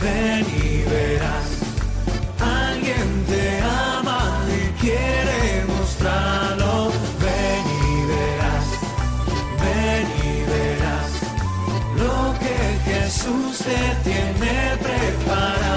[0.00, 1.48] ven y verás.
[2.40, 6.90] Alguien te ama y quiere mostrarlo.
[7.20, 8.66] Ven y verás,
[9.64, 11.10] ven y verás
[11.96, 12.56] lo que
[12.90, 15.68] Jesús te tiene preparado.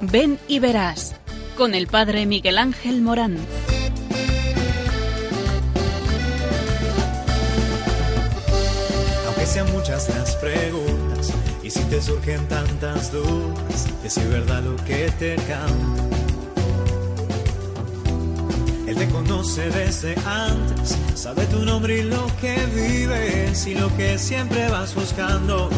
[0.00, 1.14] Ven y verás
[1.56, 3.38] con el Padre Miguel Ángel Morán.
[9.26, 10.85] Aunque sean muchas las preguntas
[11.90, 16.02] te surgen tantas dudas, es si verdad lo que te canta.
[18.86, 24.18] Él te conoce desde antes, sabe tu nombre y lo que vives y lo que
[24.18, 25.68] siempre vas buscando.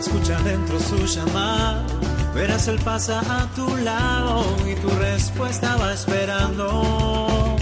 [0.00, 1.86] Escucha dentro su llamado,
[2.34, 7.56] verás él pasa a tu lado y tu respuesta va esperando.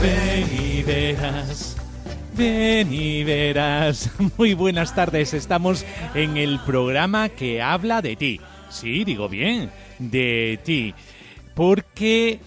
[0.00, 1.75] Ven y verás.
[2.36, 4.10] Ven y verás.
[4.36, 5.32] Muy buenas tardes.
[5.32, 8.40] Estamos en el programa que habla de ti.
[8.68, 10.92] Sí, digo bien, de ti.
[11.54, 12.38] Porque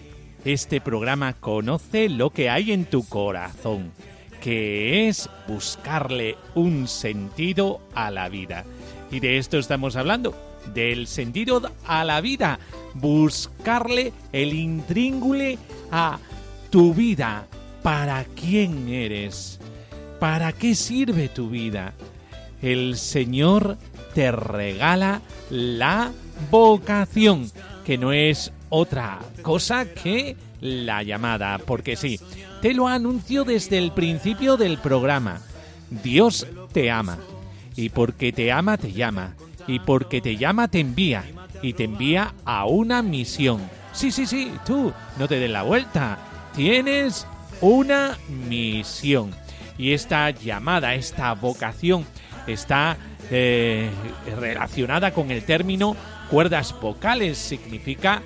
[0.44, 3.90] este programa conoce lo que hay en tu corazón,
[4.40, 8.64] que es buscarle un sentido a la vida.
[9.10, 10.36] Y de esto estamos hablando,
[10.72, 12.60] del sentido a la vida,
[12.94, 15.58] buscarle el intríngule
[15.90, 16.20] a
[16.70, 17.46] tu vida.
[17.82, 19.59] ¿Para quién eres?
[20.20, 21.94] ¿Para qué sirve tu vida?
[22.60, 23.78] El Señor
[24.14, 26.12] te regala la
[26.50, 27.50] vocación,
[27.86, 32.20] que no es otra cosa que la llamada, porque sí,
[32.60, 35.40] te lo anuncio desde el principio del programa.
[35.88, 37.18] Dios te ama,
[37.74, 41.24] y porque te ama te llama, y porque te llama te envía,
[41.62, 43.62] y te envía a una misión.
[43.94, 46.18] Sí, sí, sí, tú, no te des la vuelta,
[46.54, 47.26] tienes
[47.62, 49.39] una misión.
[49.80, 52.04] Y esta llamada, esta vocación,
[52.46, 52.98] está
[53.30, 53.88] eh,
[54.38, 55.96] relacionada con el término
[56.28, 58.20] cuerdas vocales, significa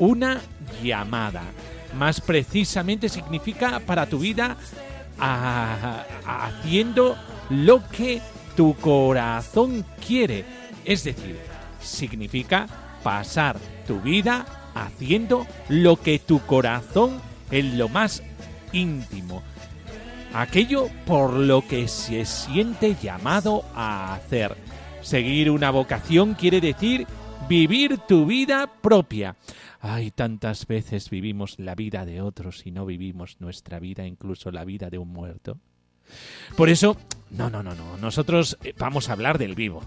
[0.00, 0.40] una
[0.82, 1.42] llamada.
[1.96, 4.56] Más precisamente significa para tu vida
[5.20, 7.16] a- haciendo
[7.48, 8.20] lo que
[8.56, 10.44] tu corazón quiere.
[10.84, 11.38] Es decir,
[11.80, 12.66] significa
[13.04, 13.56] pasar
[13.86, 14.44] tu vida
[14.74, 17.20] haciendo lo que tu corazón
[17.52, 18.20] en lo más
[18.72, 19.44] íntimo.
[20.34, 24.56] Aquello por lo que se siente llamado a hacer.
[25.00, 27.06] Seguir una vocación quiere decir
[27.48, 29.36] vivir tu vida propia.
[29.80, 34.64] Ay, tantas veces vivimos la vida de otros y no vivimos nuestra vida, incluso la
[34.64, 35.58] vida de un muerto.
[36.56, 36.96] Por eso,
[37.30, 37.96] no, no, no, no.
[37.98, 39.82] Nosotros eh, vamos a hablar del vivo.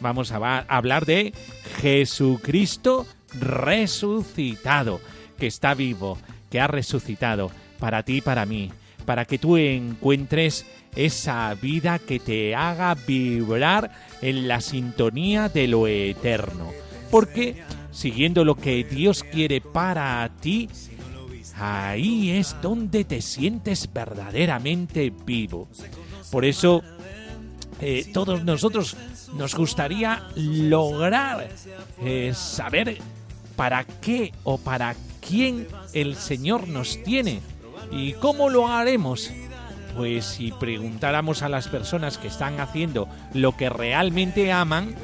[0.00, 1.32] Vamos a hablar de
[1.80, 3.06] Jesucristo
[3.40, 5.00] resucitado,
[5.38, 6.18] que está vivo,
[6.50, 8.70] que ha resucitado para ti y para mí,
[9.08, 15.86] para que tú encuentres esa vida que te haga vibrar en la sintonía de lo
[15.88, 16.72] eterno.
[17.10, 20.68] Porque siguiendo lo que Dios quiere para ti,
[21.56, 25.68] ahí es donde te sientes verdaderamente vivo.
[26.30, 26.82] Por eso,
[27.80, 28.94] eh, todos nosotros
[29.38, 31.48] nos gustaría lograr
[32.04, 32.98] eh, saber
[33.56, 34.94] para qué o para
[35.26, 37.40] quién el Señor nos tiene.
[37.90, 39.30] ¿Y cómo lo haremos?
[39.96, 44.94] Pues si preguntáramos a las personas que están haciendo lo que realmente aman,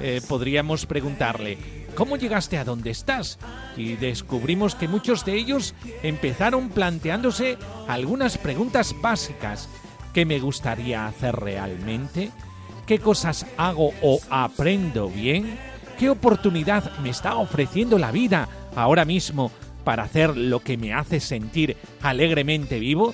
[0.00, 1.58] eh, podríamos preguntarle,
[1.94, 3.38] ¿cómo llegaste a donde estás?
[3.76, 9.68] Y descubrimos que muchos de ellos empezaron planteándose algunas preguntas básicas.
[10.14, 12.30] ¿Qué me gustaría hacer realmente?
[12.86, 15.58] ¿Qué cosas hago o aprendo bien?
[15.98, 19.52] ¿Qué oportunidad me está ofreciendo la vida ahora mismo
[19.90, 23.12] para hacer lo que me hace sentir alegremente vivo?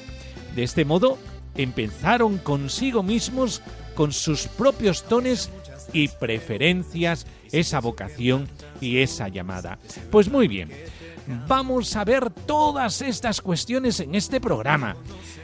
[0.54, 1.16] De este modo,
[1.54, 3.62] empezaron consigo mismos,
[3.94, 5.50] con sus propios tones
[5.94, 8.46] y preferencias, esa vocación
[8.78, 9.78] y esa llamada.
[10.10, 10.68] Pues muy bien,
[11.48, 14.96] vamos a ver todas estas cuestiones en este programa.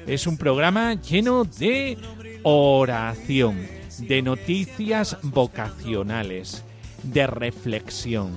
[0.06, 1.96] Es un programa lleno de
[2.42, 3.66] oración,
[4.00, 6.62] de noticias vocacionales,
[7.02, 8.32] de reflexión,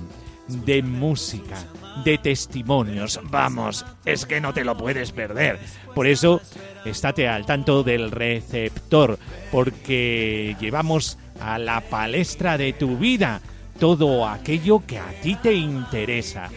[0.48, 1.58] de música,
[2.04, 3.20] de testimonios.
[3.24, 5.58] Vamos, es que no te lo puedes perder.
[5.94, 6.40] Por eso,
[6.84, 9.18] estate al tanto del receptor,
[9.50, 13.40] porque llevamos a la palestra de tu vida
[13.78, 16.48] todo aquello que a ti te interesa.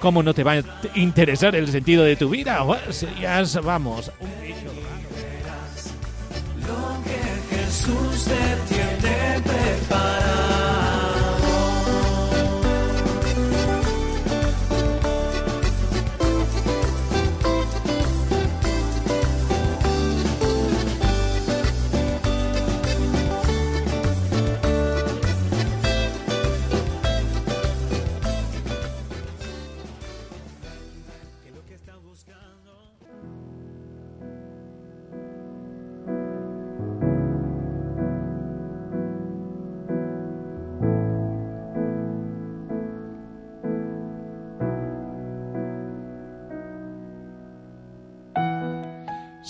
[0.00, 0.62] ¿Cómo no te va a
[0.96, 2.64] interesar el sentido de tu vida?
[2.64, 4.10] Pues ya vamos.
[4.18, 4.56] Un bicho.
[6.66, 10.71] Lo que Jesús te tiene preparado.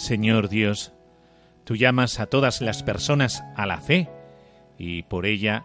[0.03, 0.93] Señor Dios,
[1.63, 4.09] tú llamas a todas las personas a la fe
[4.77, 5.65] y por ella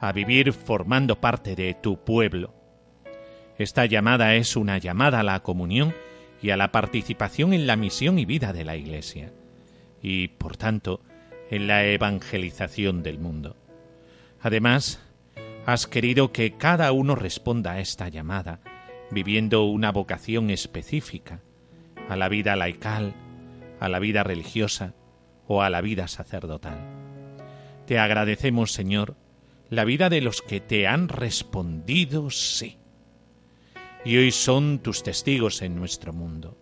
[0.00, 2.54] a vivir formando parte de tu pueblo.
[3.58, 5.92] Esta llamada es una llamada a la comunión
[6.40, 9.32] y a la participación en la misión y vida de la Iglesia,
[10.00, 11.00] y, por tanto,
[11.50, 13.56] en la evangelización del mundo.
[14.40, 15.00] Además,
[15.66, 18.60] has querido que cada uno responda a esta llamada,
[19.10, 21.40] viviendo una vocación específica,
[22.08, 23.12] a la vida laical,
[23.82, 24.94] a la vida religiosa
[25.48, 26.78] o a la vida sacerdotal.
[27.84, 29.16] Te agradecemos, Señor,
[29.70, 32.78] la vida de los que te han respondido sí
[34.04, 36.56] y hoy son tus testigos en nuestro mundo.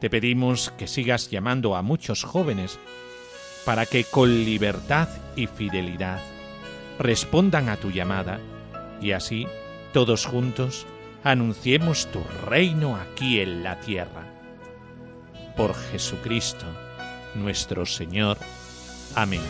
[0.00, 2.78] Te pedimos que sigas llamando a muchos jóvenes
[3.64, 6.20] para que con libertad y fidelidad
[6.98, 8.38] respondan a tu llamada
[9.00, 9.46] y así,
[9.94, 10.86] todos juntos,
[11.24, 14.27] anunciemos tu reino aquí en la tierra.
[15.58, 16.64] Por Jesucristo,
[17.34, 18.38] nuestro Señor.
[19.16, 19.42] Amén.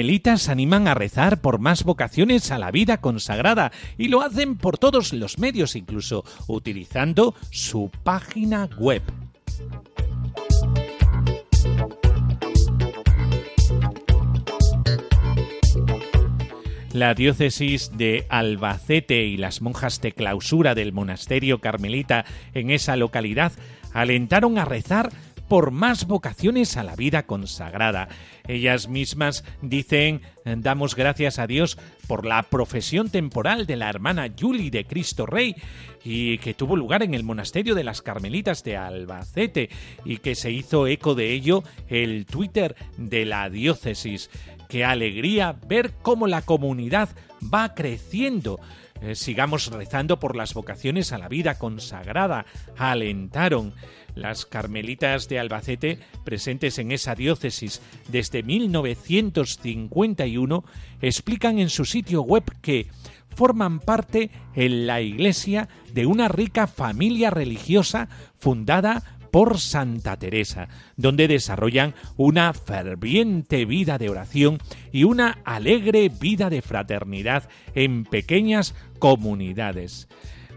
[0.00, 4.78] Carmelitas animan a rezar por más vocaciones a la vida consagrada y lo hacen por
[4.78, 9.02] todos los medios, incluso utilizando su página web.
[16.94, 22.24] La diócesis de Albacete y las monjas de clausura del monasterio carmelita
[22.54, 23.52] en esa localidad
[23.92, 25.10] alentaron a rezar
[25.50, 28.08] por más vocaciones a la vida consagrada.
[28.46, 31.76] Ellas mismas dicen, damos gracias a Dios
[32.06, 35.56] por la profesión temporal de la hermana Julie de Cristo Rey
[36.04, 39.70] y que tuvo lugar en el monasterio de las Carmelitas de Albacete
[40.04, 44.30] y que se hizo eco de ello el Twitter de la diócesis.
[44.68, 47.08] Qué alegría ver cómo la comunidad
[47.42, 48.60] va creciendo.
[49.02, 52.46] Eh, sigamos rezando por las vocaciones a la vida consagrada.
[52.76, 53.74] Alentaron.
[54.14, 60.64] Las carmelitas de Albacete, presentes en esa diócesis desde 1951,
[61.00, 62.88] explican en su sitio web que
[63.34, 68.08] forman parte en la iglesia de una rica familia religiosa
[68.38, 74.58] fundada por Santa Teresa, donde desarrollan una ferviente vida de oración
[74.92, 80.08] y una alegre vida de fraternidad en pequeñas comunidades.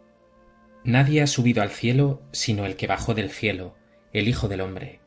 [0.83, 3.75] Nadie ha subido al cielo sino el que bajó del cielo,
[4.11, 5.01] el Hijo del Hombre.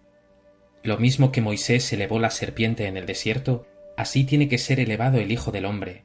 [0.85, 3.67] Lo mismo que Moisés elevó la serpiente en el desierto,
[3.97, 6.05] así tiene que ser elevado el Hijo del Hombre,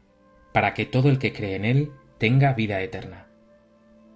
[0.52, 3.28] para que todo el que cree en él tenga vida eterna.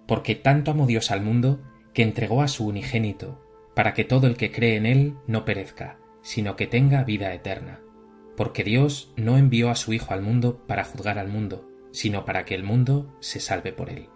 [0.08, 3.40] porque tanto amó Dios al mundo que entregó a su unigénito,
[3.76, 7.82] para que todo el que cree en él no perezca, sino que tenga vida eterna.
[8.36, 12.44] Porque Dios no envió a su Hijo al mundo para juzgar al mundo, sino para
[12.44, 14.08] que el mundo se salve por él.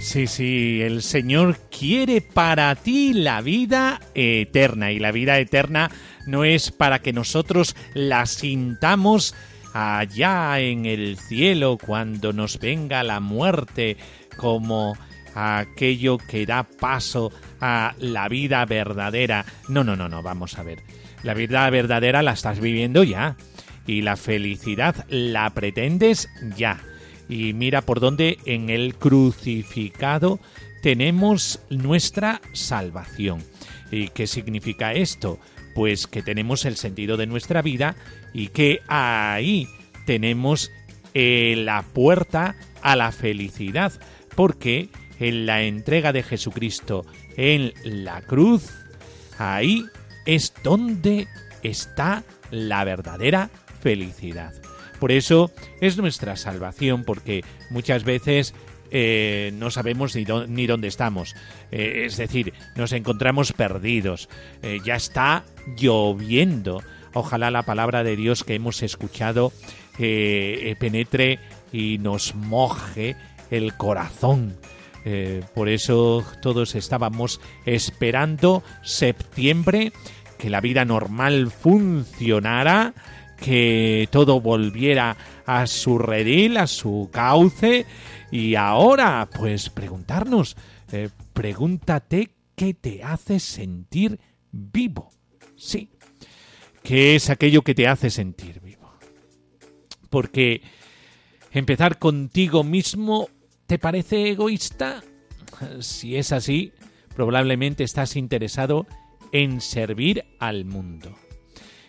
[0.00, 5.90] Sí, sí, el Señor quiere para ti la vida eterna y la vida eterna
[6.26, 9.34] no es para que nosotros la sintamos
[9.72, 13.96] allá en el cielo cuando nos venga la muerte
[14.36, 14.96] como
[15.34, 19.44] aquello que da paso a la vida verdadera.
[19.68, 20.82] No, no, no, no, vamos a ver.
[21.22, 23.36] La vida verdadera la estás viviendo ya
[23.86, 26.80] y la felicidad la pretendes ya
[27.28, 30.38] y mira por dónde en el crucificado
[30.82, 33.42] tenemos nuestra salvación.
[33.90, 35.38] ¿Y qué significa esto?
[35.74, 37.96] Pues que tenemos el sentido de nuestra vida
[38.32, 39.68] y que ahí
[40.06, 40.70] tenemos
[41.14, 43.92] eh, la puerta a la felicidad,
[44.34, 44.88] porque
[45.20, 47.04] en la entrega de Jesucristo
[47.36, 48.70] en la cruz,
[49.38, 49.84] ahí
[50.26, 51.28] es donde
[51.62, 54.52] está la verdadera felicidad.
[54.98, 58.54] Por eso es nuestra salvación, porque muchas veces
[58.90, 61.34] eh, no sabemos ni, dónde estamos.
[61.70, 64.28] Eh, es decir, nos encontramos perdidos.
[64.84, 65.44] Ya está
[65.76, 66.82] lloviendo.
[67.14, 69.52] Ojalá la palabra de Dios que hemos escuchado
[69.96, 71.38] penetre
[71.72, 73.16] y nos moje
[73.50, 74.56] el corazón.
[75.54, 79.92] por eso todos estábamos esperando septiembre,
[80.38, 82.94] que la vida normal funcionara
[83.42, 87.84] que todo volviera a su redil, a su cauce.
[88.30, 90.56] Y ahora, pues preguntarnos,
[90.92, 94.18] eh, pregúntate qué te hace sentir
[94.52, 95.10] vivo.
[95.56, 95.90] Sí,
[96.82, 98.92] ¿qué es aquello que te hace sentir vivo?
[100.10, 100.62] Porque
[101.52, 103.28] empezar contigo mismo
[103.66, 105.02] te parece egoísta.
[105.80, 106.72] Si es así,
[107.14, 108.86] probablemente estás interesado
[109.32, 111.14] en servir al mundo.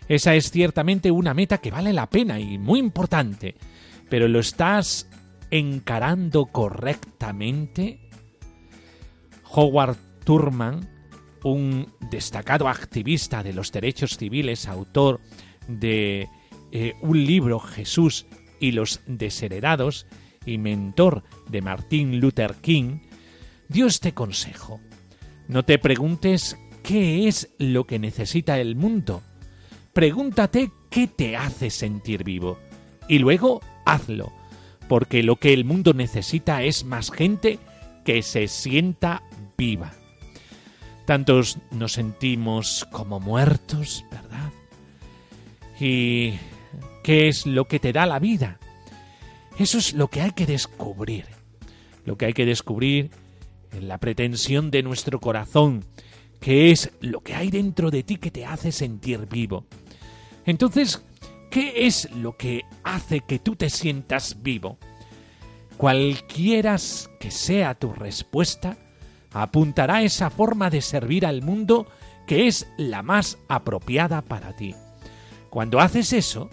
[0.08, 3.56] Esa es ciertamente una meta que vale la pena y muy importante,
[4.10, 5.10] pero ¿lo estás
[5.50, 8.10] encarando correctamente?
[9.52, 10.90] Howard Thurman,
[11.44, 15.20] un destacado activista de los derechos civiles, autor
[15.68, 16.30] de
[16.72, 18.26] eh, un libro Jesús
[18.60, 20.06] y los desheredados
[20.46, 23.00] y mentor de Martin Luther King,
[23.70, 24.80] dio este consejo.
[25.48, 29.22] No te preguntes qué es lo que necesita el mundo,
[29.94, 32.58] pregúntate qué te hace sentir vivo
[33.08, 34.32] y luego hazlo,
[34.88, 37.60] porque lo que el mundo necesita es más gente
[38.06, 39.24] que se sienta
[39.58, 39.94] viva.
[41.06, 44.52] Tantos nos sentimos como muertos, ¿verdad?
[45.80, 46.34] ¿Y
[47.04, 48.58] qué es lo que te da la vida?
[49.60, 51.26] Eso es lo que hay que descubrir.
[52.06, 53.12] Lo que hay que descubrir
[53.72, 55.84] en la pretensión de nuestro corazón,
[56.40, 59.66] que es lo que hay dentro de ti que te hace sentir vivo.
[60.46, 61.04] Entonces,
[61.52, 64.78] ¿qué es lo que hace que tú te sientas vivo?
[65.78, 66.78] Cualquiera
[67.20, 68.78] que sea tu respuesta,
[69.34, 71.88] apuntará esa forma de servir al mundo
[72.28, 74.76] que es la más apropiada para ti.
[75.50, 76.50] Cuando haces eso,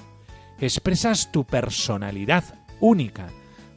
[0.59, 2.45] expresas tu personalidad
[2.81, 3.29] única,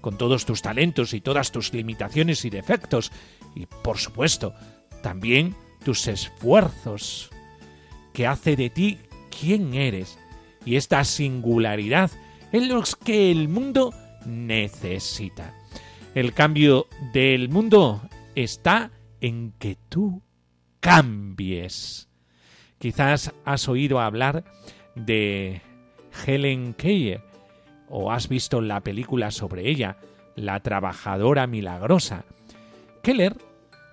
[0.02, 3.12] con todos tus talentos y todas tus limitaciones y defectos,
[3.56, 4.54] y por supuesto,
[5.02, 7.30] también tus esfuerzos,
[8.14, 10.18] que hace de ti quién eres
[10.66, 12.12] y esta singularidad
[12.52, 13.94] en los que el mundo
[14.26, 15.54] necesita.
[16.16, 18.02] El cambio del mundo
[18.36, 20.22] está en que tú
[20.80, 22.10] cambies.
[22.80, 24.44] Quizás has oído hablar
[24.96, 25.62] de
[26.26, 27.22] Helen Keller
[27.90, 29.98] o has visto la película sobre ella,
[30.36, 32.26] La trabajadora milagrosa.
[33.04, 33.38] Keller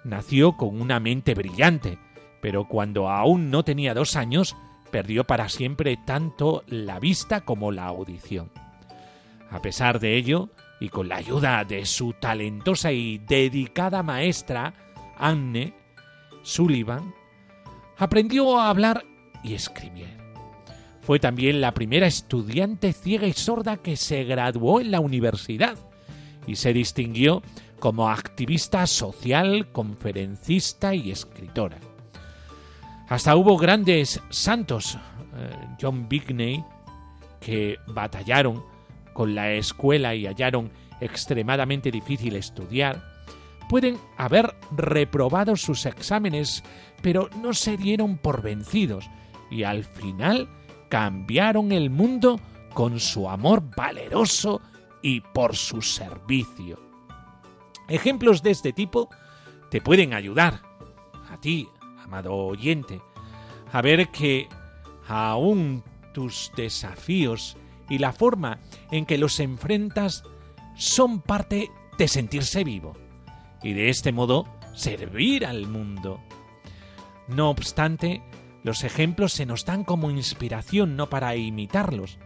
[0.05, 1.99] nació con una mente brillante,
[2.41, 4.57] pero cuando aún no tenía dos años
[4.91, 8.51] perdió para siempre tanto la vista como la audición.
[9.51, 10.49] A pesar de ello,
[10.81, 14.75] y con la ayuda de su talentosa y dedicada maestra,
[15.19, 15.75] Anne
[16.43, 17.15] Sullivan,
[17.99, 19.05] aprendió a hablar
[19.45, 20.19] y escribir.
[21.03, 25.77] Fue también la primera estudiante ciega y sorda que se graduó en la universidad
[26.47, 27.43] y se distinguió
[27.79, 31.79] como activista social, conferencista y escritora.
[33.09, 34.97] Hasta hubo grandes santos,
[35.37, 36.65] eh, John Bigney,
[37.41, 38.70] que batallaron
[39.13, 43.03] con la escuela y hallaron extremadamente difícil estudiar,
[43.69, 46.63] pueden haber reprobado sus exámenes,
[47.03, 49.09] pero no se dieron por vencidos
[49.51, 50.49] y al final
[50.89, 52.41] cambiaron el mundo
[52.75, 54.61] con su amor valeroso
[55.03, 56.79] y por su servicio.
[57.89, 59.09] Ejemplos de este tipo
[59.71, 60.63] te pueden ayudar
[61.31, 61.69] a ti,
[62.05, 63.01] amado oyente,
[63.73, 64.49] a ver que
[65.07, 67.57] aún tus desafíos
[67.91, 70.25] y la forma en que los enfrentas
[70.77, 72.97] son parte de sentirse vivo
[73.63, 76.21] y de este modo servir al mundo.
[77.29, 78.23] No obstante,
[78.63, 82.19] los ejemplos se nos dan como inspiración, no para imitarlos.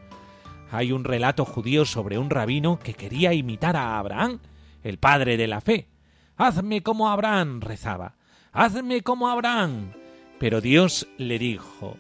[0.71, 4.40] Hay un relato judío sobre un rabino que quería imitar a Abraham,
[4.83, 5.88] el padre de la fe.
[6.37, 8.16] Hazme como Abraham, rezaba.
[8.52, 9.92] Hazme como Abraham.
[10.38, 11.97] Pero Dios le dijo,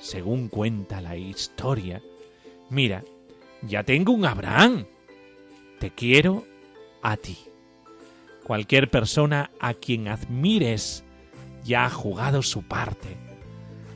[0.00, 2.02] según cuenta la historia,
[2.70, 3.04] mira,
[3.62, 4.86] ya tengo un Abraham.
[5.78, 6.44] Te quiero
[7.02, 7.38] a ti.
[8.44, 11.04] Cualquier persona a quien admires
[11.64, 13.16] ya ha jugado su parte.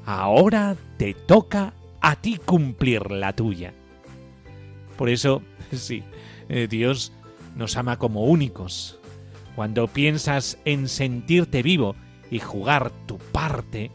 [0.05, 3.73] Ahora te toca a ti cumplir la tuya.
[4.97, 6.03] Por eso, sí,
[6.49, 7.13] eh, Dios
[7.57, 8.99] nos ama como únicos.
[9.55, 11.95] Cuando piensas en sentirte vivo
[12.31, 13.91] y jugar tu parte,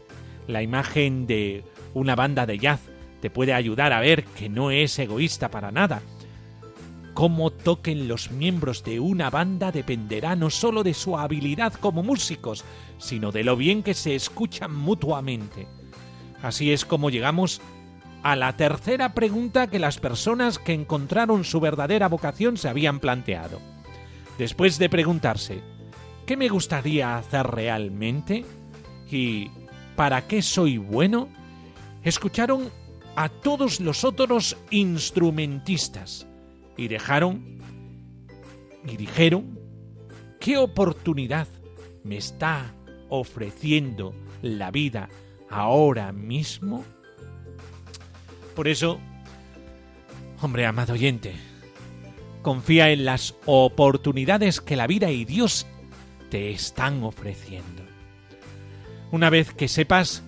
[0.46, 1.64] la imagen de
[1.94, 2.80] una banda de jazz
[3.20, 6.02] te puede ayudar a ver que no es egoísta para nada,
[7.16, 12.62] Cómo toquen los miembros de una banda dependerá no solo de su habilidad como músicos,
[12.98, 15.66] sino de lo bien que se escuchan mutuamente.
[16.42, 17.62] Así es como llegamos
[18.22, 23.62] a la tercera pregunta que las personas que encontraron su verdadera vocación se habían planteado.
[24.36, 25.62] Después de preguntarse,
[26.26, 28.44] ¿qué me gustaría hacer realmente?
[29.10, 29.50] ¿Y
[29.96, 31.28] para qué soy bueno?
[32.02, 32.70] Escucharon
[33.16, 36.26] a todos los otros instrumentistas
[36.76, 37.58] y dejaron
[38.86, 39.58] y dijeron,
[40.38, 41.48] ¿qué oportunidad
[42.04, 42.74] me está
[43.08, 45.08] ofreciendo la vida
[45.50, 46.84] ahora mismo?
[48.54, 49.00] Por eso,
[50.40, 51.34] hombre amado oyente,
[52.42, 55.66] confía en las oportunidades que la vida y Dios
[56.30, 57.82] te están ofreciendo.
[59.10, 60.22] Una vez que sepas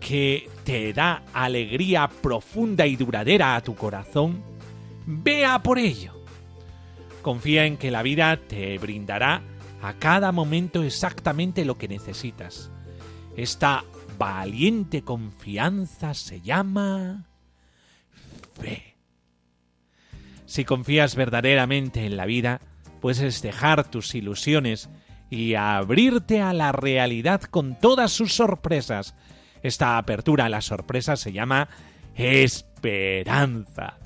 [0.00, 4.42] que te da alegría profunda y duradera a tu corazón,
[5.06, 6.12] Vea por ello.
[7.22, 9.42] Confía en que la vida te brindará
[9.82, 12.70] a cada momento exactamente lo que necesitas.
[13.36, 13.84] Esta
[14.18, 17.26] valiente confianza se llama
[18.54, 18.96] fe.
[20.46, 22.60] Si confías verdaderamente en la vida,
[23.00, 24.88] puedes dejar tus ilusiones
[25.28, 29.14] y abrirte a la realidad con todas sus sorpresas.
[29.64, 31.70] Esta apertura a las sorpresas se llama
[32.14, 33.96] esperanza.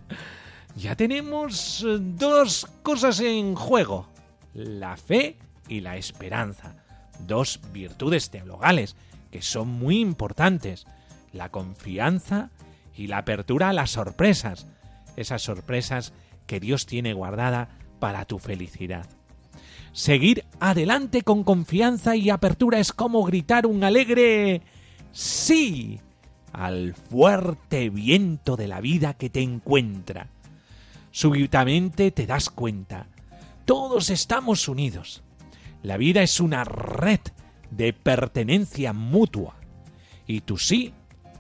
[0.77, 4.09] Ya tenemos eh, dos cosas en juego,
[4.55, 5.37] la fe
[5.69, 6.77] y la esperanza,
[7.27, 8.95] dos virtudes teologales
[9.33, 10.87] que son muy importantes,
[11.33, 12.51] la confianza
[12.95, 14.69] y la apertura a las sorpresas,
[15.17, 16.13] esas sorpresas
[16.47, 17.69] que Dios tiene guardada
[17.99, 19.07] para tu felicidad.
[19.91, 24.63] Seguir adelante con confianza y apertura es como gritar un alegre
[25.13, 26.01] sí
[26.53, 30.29] al fuerte viento de la vida que te encuentra
[31.19, 33.09] súbitamente te das cuenta.
[33.65, 35.23] Todos estamos unidos.
[35.83, 37.21] La vida es una red
[37.71, 39.57] de pertenencia mutua.
[40.27, 40.95] Y tu sí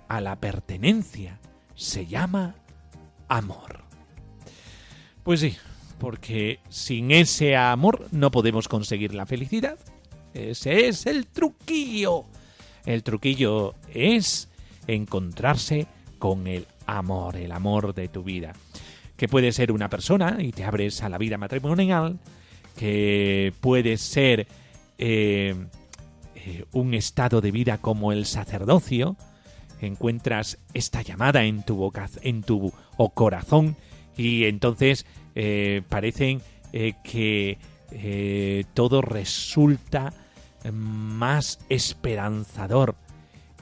[0.08, 1.38] a la pertenencia
[1.76, 2.56] se llama
[3.28, 3.84] amor.
[5.22, 5.56] Pues sí,
[5.98, 9.78] porque sin ese amor no podemos conseguir la felicidad.
[10.34, 12.24] Ese es el truquillo.
[12.88, 14.48] El truquillo es
[14.86, 15.86] encontrarse
[16.18, 18.54] con el amor, el amor de tu vida.
[19.14, 22.18] Que puede ser una persona y te abres a la vida matrimonial,
[22.78, 24.46] que puede ser
[24.96, 25.54] eh,
[26.34, 29.18] eh, un estado de vida como el sacerdocio,
[29.82, 32.72] encuentras esta llamada en tu boca, en tu
[33.12, 33.76] corazón
[34.16, 36.40] y entonces eh, parecen
[37.04, 37.58] que
[38.72, 40.14] todo resulta
[40.72, 42.96] más esperanzador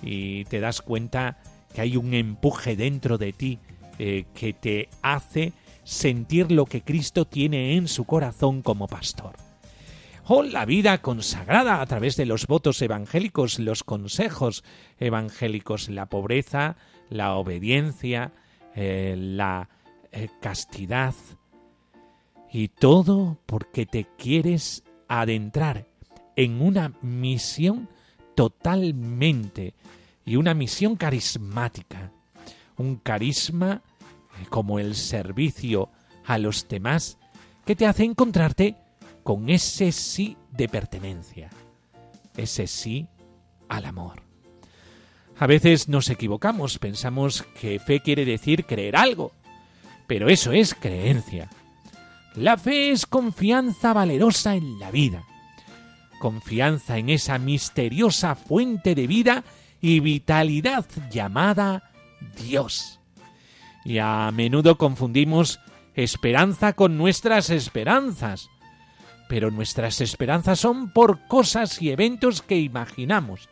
[0.02, 1.38] y te das cuenta
[1.74, 3.58] que hay un empuje dentro de ti
[3.98, 5.52] eh, que te hace
[5.84, 9.36] sentir lo que Cristo tiene en su corazón como pastor.
[10.28, 14.64] O la vida consagrada a través de los votos evangélicos, los consejos
[14.98, 16.76] evangélicos, la pobreza,
[17.08, 18.32] la obediencia,
[18.74, 19.68] eh, la
[20.10, 21.14] eh, castidad,
[22.52, 25.86] y todo porque te quieres adentrar
[26.36, 27.88] en una misión
[28.34, 29.74] totalmente
[30.24, 32.12] y una misión carismática
[32.76, 33.82] un carisma
[34.40, 35.90] eh, como el servicio
[36.24, 37.18] a los demás
[37.64, 38.76] que te hace encontrarte
[39.22, 41.50] con ese sí de pertenencia,
[42.36, 43.08] ese sí
[43.68, 44.22] al amor.
[45.38, 49.32] A veces nos equivocamos, pensamos que fe quiere decir creer algo,
[50.06, 51.50] pero eso es creencia.
[52.34, 55.24] La fe es confianza valerosa en la vida,
[56.18, 59.44] confianza en esa misteriosa fuente de vida
[59.80, 61.90] y vitalidad llamada
[62.42, 63.00] Dios.
[63.84, 65.60] Y a menudo confundimos
[65.94, 68.50] esperanza con nuestras esperanzas,
[69.28, 73.48] pero nuestras esperanzas son por cosas y eventos que imaginamos.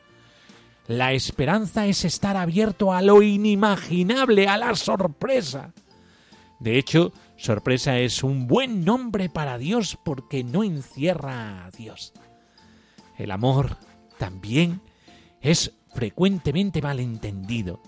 [0.87, 5.72] La esperanza es estar abierto a lo inimaginable, a la sorpresa.
[6.61, 12.12] De hecho, sorpresa es un buen nombre para Dios porque no encierra a Dios.
[13.16, 13.77] El amor
[14.18, 14.81] también
[15.40, 17.81] es frecuentemente malentendido.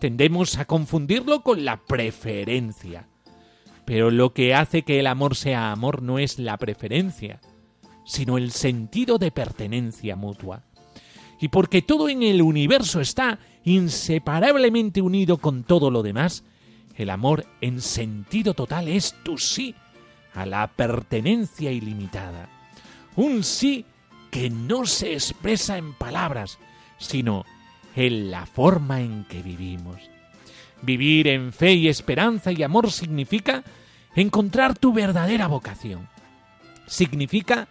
[0.00, 3.08] Tendemos a confundirlo con la preferencia.
[3.84, 7.40] Pero lo que hace que el amor sea amor no es la preferencia,
[8.04, 10.64] sino el sentido de pertenencia mutua.
[11.40, 16.44] Y porque todo en el universo está inseparablemente unido con todo lo demás,
[16.96, 19.74] el amor en sentido total es tu sí
[20.34, 22.48] a la pertenencia ilimitada.
[23.16, 23.84] Un sí
[24.30, 26.58] que no se expresa en palabras,
[26.98, 27.44] sino
[27.94, 29.96] en la forma en que vivimos.
[30.82, 33.64] Vivir en fe y esperanza y amor significa
[34.14, 36.08] encontrar tu verdadera vocación.
[36.86, 37.68] Significa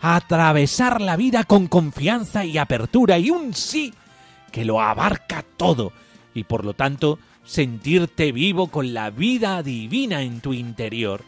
[0.00, 3.92] atravesar la vida con confianza y apertura y un sí
[4.50, 5.92] que lo abarca todo
[6.34, 11.22] y por lo tanto sentirte vivo con la vida divina en tu interior.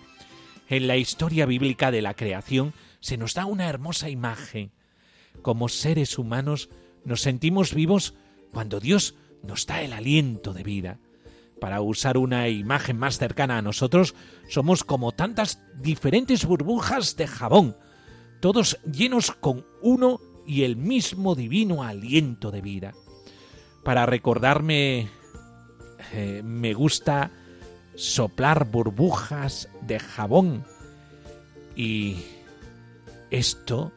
[0.69, 4.73] En la historia bíblica de la creación se nos da una hermosa imagen.
[5.43, 6.71] Como seres humanos
[7.05, 8.15] nos sentimos vivos
[8.53, 10.99] cuando Dios nos da el aliento de vida.
[11.61, 14.15] Para usar una imagen más cercana a nosotros,
[14.49, 17.77] somos como tantas diferentes burbujas de jabón,
[18.41, 22.93] todos llenos con uno y el mismo divino aliento de vida.
[23.85, 25.09] Para recordarme,
[26.13, 27.31] eh, me gusta
[27.95, 30.65] soplar burbujas de jabón
[31.77, 32.17] y
[33.33, 33.93] esto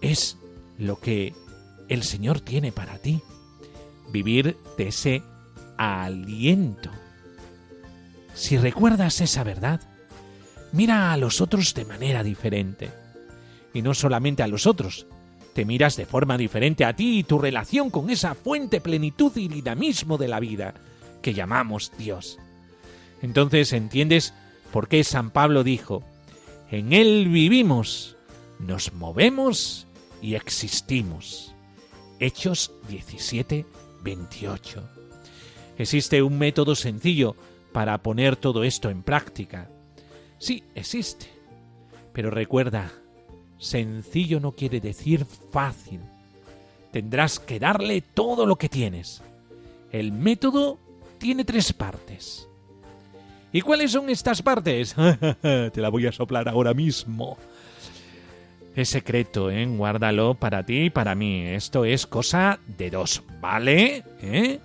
[0.00, 0.38] es
[0.78, 1.34] lo que
[1.88, 3.20] el Señor tiene para ti.
[4.10, 5.22] Vivir de ese
[5.76, 6.90] aliento.
[8.32, 9.80] Si recuerdas esa verdad,
[10.72, 12.90] mira a los otros de manera diferente.
[13.72, 15.06] Y no solamente a los otros,
[15.52, 19.48] te miras de forma diferente a ti y tu relación con esa fuente plenitud y
[19.48, 20.74] dinamismo de la vida
[21.22, 22.38] que llamamos Dios.
[23.20, 24.32] Entonces entiendes
[24.72, 26.04] por qué San Pablo dijo,
[26.70, 28.16] en Él vivimos,
[28.58, 29.86] nos movemos
[30.22, 31.54] y existimos.
[32.18, 33.66] Hechos 17,
[34.02, 34.82] 28.
[35.78, 37.36] Existe un método sencillo
[37.72, 39.68] para poner todo esto en práctica.
[40.38, 41.26] Sí, existe.
[42.12, 42.92] Pero recuerda,
[43.58, 46.00] sencillo no quiere decir fácil.
[46.92, 49.20] Tendrás que darle todo lo que tienes.
[49.90, 50.78] El método
[51.18, 52.48] tiene tres partes.
[53.52, 54.94] ¿Y cuáles son estas partes?
[55.42, 57.36] Te la voy a soplar ahora mismo.
[58.74, 59.66] Es secreto, ¿eh?
[59.66, 61.46] Guárdalo para ti y para mí.
[61.46, 64.04] Esto es cosa de dos, ¿vale?
[64.20, 64.60] ¿Eh?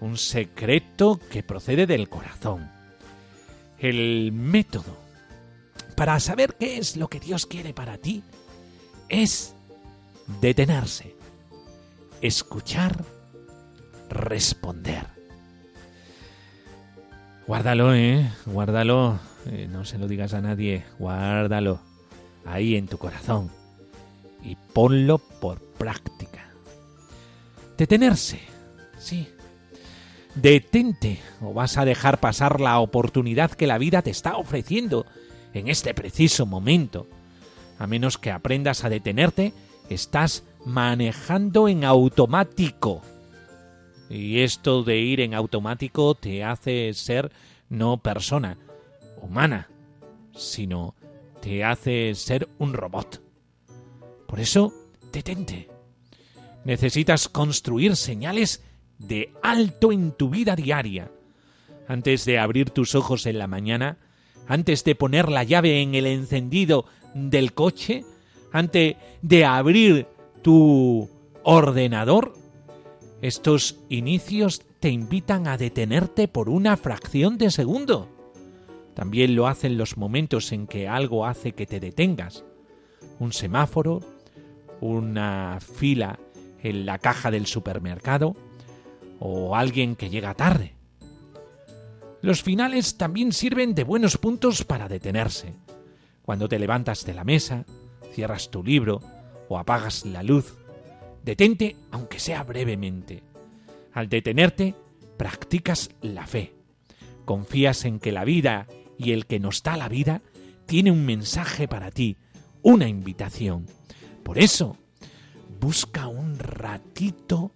[0.00, 2.70] un secreto que procede del corazón.
[3.78, 4.96] El método
[5.96, 8.22] para saber qué es lo que Dios quiere para ti
[9.08, 9.54] es
[10.40, 11.16] detenerse,
[12.20, 13.04] escuchar,
[14.08, 15.06] responder.
[17.46, 18.30] Guárdalo, ¿eh?
[18.46, 19.18] Guárdalo.
[19.46, 20.84] Eh, no se lo digas a nadie.
[20.98, 21.87] Guárdalo
[22.44, 23.50] ahí en tu corazón
[24.42, 26.48] y ponlo por práctica.
[27.76, 28.40] Detenerse,
[28.98, 29.28] sí,
[30.40, 35.04] Detente o vas a dejar pasar la oportunidad que la vida te está ofreciendo
[35.52, 37.08] en este preciso momento.
[37.78, 39.52] A menos que aprendas a detenerte,
[39.88, 43.02] estás manejando en automático.
[44.08, 47.32] Y esto de ir en automático te hace ser
[47.68, 48.58] no persona
[49.20, 49.66] humana,
[50.36, 50.94] sino
[51.40, 53.22] te hace ser un robot.
[54.26, 54.72] Por eso,
[55.12, 55.68] detente.
[56.64, 58.62] Necesitas construir señales
[58.98, 61.10] de alto en tu vida diaria.
[61.86, 63.98] Antes de abrir tus ojos en la mañana,
[64.46, 68.04] antes de poner la llave en el encendido del coche,
[68.52, 70.06] antes de abrir
[70.42, 71.08] tu
[71.42, 72.34] ordenador,
[73.22, 78.17] estos inicios te invitan a detenerte por una fracción de segundo.
[78.98, 82.44] También lo hacen los momentos en que algo hace que te detengas.
[83.20, 84.00] Un semáforo,
[84.80, 86.18] una fila
[86.64, 88.34] en la caja del supermercado,
[89.20, 90.74] o alguien que llega tarde.
[92.22, 95.54] Los finales también sirven de buenos puntos para detenerse.
[96.22, 97.66] Cuando te levantas de la mesa,
[98.12, 99.00] cierras tu libro
[99.48, 100.56] o apagas la luz,
[101.22, 103.22] detente aunque sea brevemente.
[103.92, 104.74] Al detenerte,
[105.16, 106.52] practicas la fe.
[107.24, 108.66] Confías en que la vida
[108.98, 110.20] y el que nos da la vida
[110.66, 112.16] tiene un mensaje para ti,
[112.62, 113.66] una invitación.
[114.22, 114.76] Por eso,
[115.60, 117.52] busca un ratito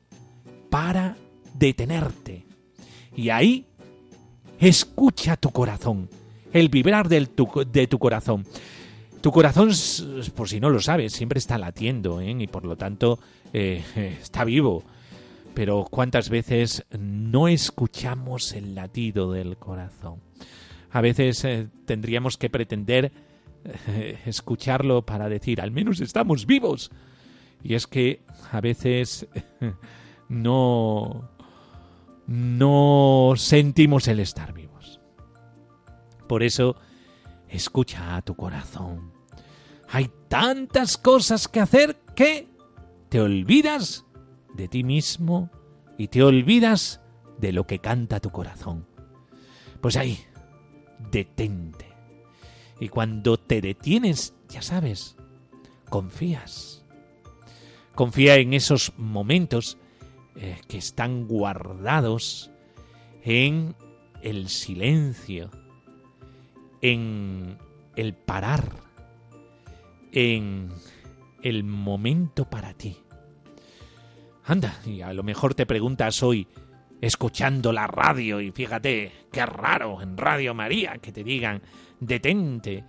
[0.70, 1.16] para
[1.54, 2.44] detenerte.
[3.14, 3.66] Y ahí
[4.58, 6.08] escucha tu corazón,
[6.52, 8.46] el vibrar de tu corazón.
[9.22, 9.70] Tu corazón,
[10.34, 12.34] por si no lo sabes, siempre está latiendo ¿eh?
[12.36, 13.20] y por lo tanto
[13.52, 13.84] eh,
[14.20, 14.82] está vivo.
[15.54, 20.16] Pero ¿cuántas veces no escuchamos el latido del corazón?
[20.92, 23.12] A veces eh, tendríamos que pretender
[24.26, 26.90] escucharlo para decir, al menos estamos vivos.
[27.62, 29.26] Y es que a veces
[30.28, 31.30] no,
[32.26, 35.00] no sentimos el estar vivos.
[36.28, 36.76] Por eso,
[37.48, 39.12] escucha a tu corazón.
[39.88, 42.48] Hay tantas cosas que hacer que
[43.08, 44.06] te olvidas
[44.54, 45.50] de ti mismo
[45.98, 47.00] y te olvidas
[47.38, 48.86] de lo que canta tu corazón.
[49.80, 50.18] Pues ahí,
[51.10, 51.86] detente.
[52.80, 55.16] Y cuando te detienes, ya sabes,
[55.88, 56.84] confías.
[57.94, 59.78] Confía en esos momentos
[60.36, 62.50] eh, que están guardados
[63.22, 63.76] en
[64.22, 65.50] el silencio,
[66.80, 67.58] en
[67.96, 68.70] el parar,
[70.12, 70.70] en
[71.42, 72.96] el momento para ti.
[74.44, 76.48] Anda, y a lo mejor te preguntas hoy,
[77.02, 81.60] escuchando la radio, y fíjate, qué raro en Radio María que te digan,
[82.00, 82.84] detente,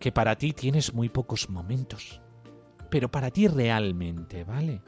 [0.00, 2.20] que para ti tienes muy pocos momentos.
[2.90, 4.82] Pero para ti realmente, ¿vale?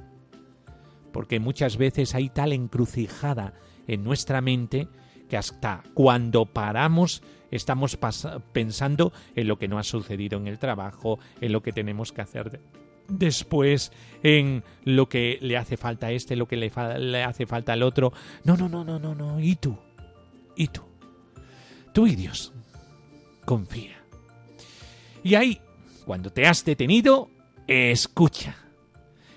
[1.13, 3.55] porque muchas veces hay tal encrucijada
[3.87, 4.89] en nuestra mente
[5.29, 7.99] que hasta cuando paramos estamos
[8.53, 12.23] pensando en lo que no ha sucedido en el trabajo, en lo que tenemos que
[12.23, 12.61] hacer
[13.18, 17.72] después, en lo que le hace falta a este, lo que le, le hace falta
[17.72, 18.12] al otro.
[18.44, 19.40] No, no, no, no, no, no.
[19.40, 19.79] ¿Y tú?
[20.57, 20.83] ¿Y tú?
[21.92, 22.53] Tú y Dios.
[23.44, 24.03] Confía.
[25.22, 25.61] Y ahí,
[26.05, 27.31] cuando te has detenido,
[27.66, 28.57] escucha.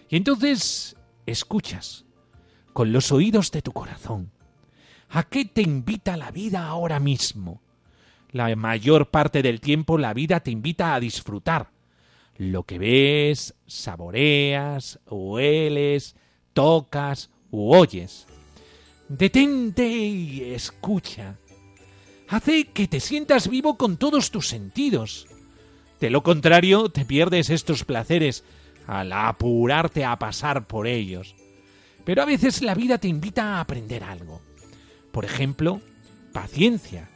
[0.09, 2.05] Y entonces escuchas
[2.73, 4.31] con los oídos de tu corazón.
[5.09, 7.61] ¿A qué te invita la vida ahora mismo?
[8.31, 11.69] La mayor parte del tiempo la vida te invita a disfrutar.
[12.37, 16.15] Lo que ves, saboreas, hueles,
[16.53, 18.27] tocas u oyes.
[19.07, 21.37] Detente y escucha.
[22.27, 25.27] Hace que te sientas vivo con todos tus sentidos.
[25.99, 28.43] De lo contrario, te pierdes estos placeres
[28.87, 31.35] al apurarte a pasar por ellos.
[32.03, 34.41] Pero a veces la vida te invita a aprender algo.
[35.11, 35.81] Por ejemplo,
[36.33, 37.09] paciencia.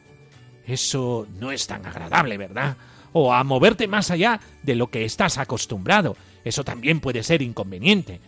[0.66, 2.78] Eso no es tan agradable, ¿verdad?
[3.14, 6.16] O a moverte más allá de lo que estás acostumbrado.
[6.44, 8.22] Eso también puede ser inconveniente.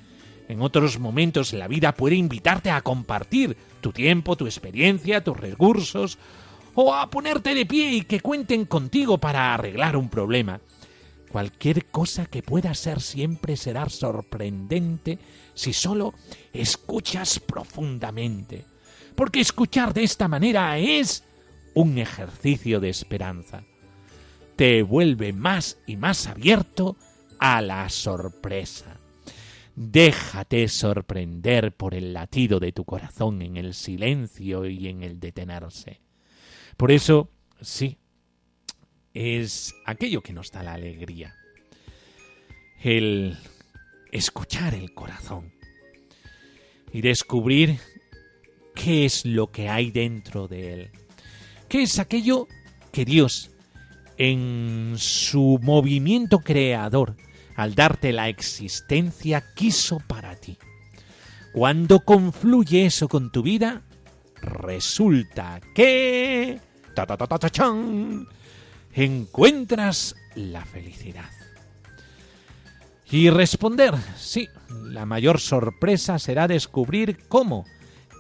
[0.48, 6.18] En otros momentos la vida puede invitarte a compartir tu tiempo, tu experiencia, tus recursos,
[6.76, 10.60] o a ponerte de pie y que cuenten contigo para arreglar un problema.
[11.32, 15.20] Cualquier cosa que pueda ser siempre será sorprendente
[15.54, 16.14] si solo
[16.52, 18.66] escuchas profundamente.
[19.16, 21.24] Porque escuchar de esta manera es
[21.74, 23.64] un ejercicio de esperanza.
[24.62, 26.96] Te vuelve más y más abierto
[27.40, 28.96] a la sorpresa.
[29.76, 36.00] Déjate sorprender por el latido de tu corazón en el silencio y en el detenerse.
[36.78, 37.98] Por eso, sí,
[39.16, 41.34] es aquello que nos da la alegría.
[42.84, 43.40] El
[44.12, 45.52] escuchar el corazón
[46.94, 47.80] y descubrir
[48.76, 50.92] qué es lo que hay dentro de él.
[51.68, 52.48] ¿Qué es aquello
[52.92, 53.50] que Dios,
[54.24, 57.16] en su movimiento creador,
[57.56, 60.60] al darte la existencia, quiso para ti?
[61.54, 63.82] Cuando confluye eso con tu vida,
[64.40, 66.60] resulta que...
[66.94, 67.74] Ta, ta, ta,
[68.94, 71.32] encuentras la felicidad.
[73.10, 77.66] Y responder, sí, la mayor sorpresa será descubrir cómo,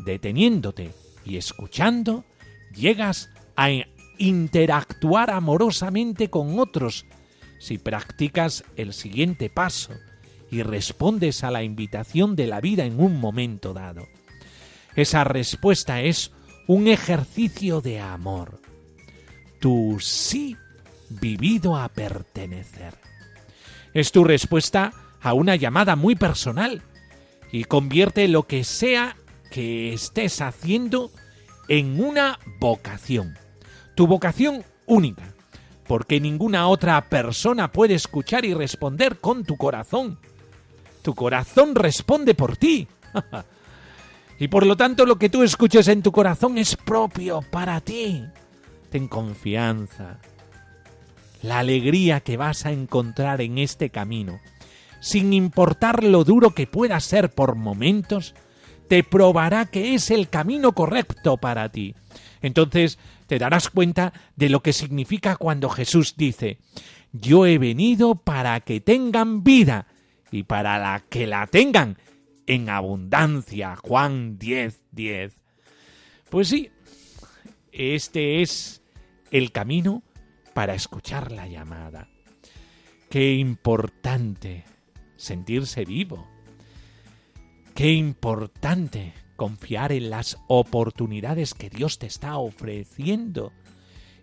[0.04, 2.26] deteniéndote y escuchando,
[2.74, 3.70] llegas a
[4.22, 7.06] interactuar amorosamente con otros
[7.60, 9.94] si practicas el siguiente paso
[10.50, 14.08] y respondes a la invitación de la vida en un momento dado.
[14.96, 16.32] Esa respuesta es
[16.68, 18.60] un ejercicio de amor
[19.62, 20.58] tu sí
[21.10, 22.96] vivido a pertenecer.
[23.94, 26.82] Es tu respuesta a una llamada muy personal
[27.52, 29.16] y convierte lo que sea
[29.52, 31.12] que estés haciendo
[31.68, 33.38] en una vocación.
[34.02, 35.32] Tu vocación única,
[35.86, 40.18] porque ninguna otra persona puede escuchar y responder con tu corazón.
[41.04, 42.88] Tu corazón responde por ti.
[44.40, 48.26] y por lo tanto lo que tú escuches en tu corazón es propio para ti.
[48.90, 50.18] Ten confianza.
[51.44, 54.40] La alegría que vas a encontrar en este camino,
[55.00, 58.34] sin importar lo duro que pueda ser por momentos,
[58.88, 61.94] te probará que es el camino correcto para ti.
[62.42, 66.60] Entonces te darás cuenta de lo que significa cuando Jesús dice,
[67.12, 69.88] yo he venido para que tengan vida
[70.32, 71.98] y para la que la tengan
[72.48, 73.76] en abundancia.
[73.76, 75.36] Juan 10, 10.
[76.30, 76.70] Pues sí,
[77.72, 78.82] este es
[79.32, 80.04] el camino
[80.54, 82.10] para escuchar la llamada.
[83.10, 84.64] Qué importante
[85.18, 86.28] sentirse vivo.
[87.76, 93.52] Qué importante confiar en las oportunidades que Dios te está ofreciendo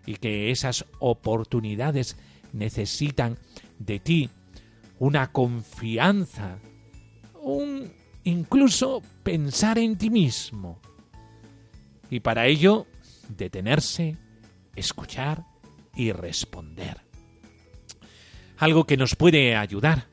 [0.05, 2.15] y que esas oportunidades
[2.53, 3.37] necesitan
[3.79, 4.29] de ti
[4.97, 6.59] una confianza,
[7.41, 7.91] un
[8.23, 10.79] incluso pensar en ti mismo.
[12.09, 12.87] Y para ello,
[13.27, 14.15] detenerse,
[14.77, 15.43] escuchar
[15.97, 17.01] y responder.
[18.55, 20.07] Algo que nos puede ayudar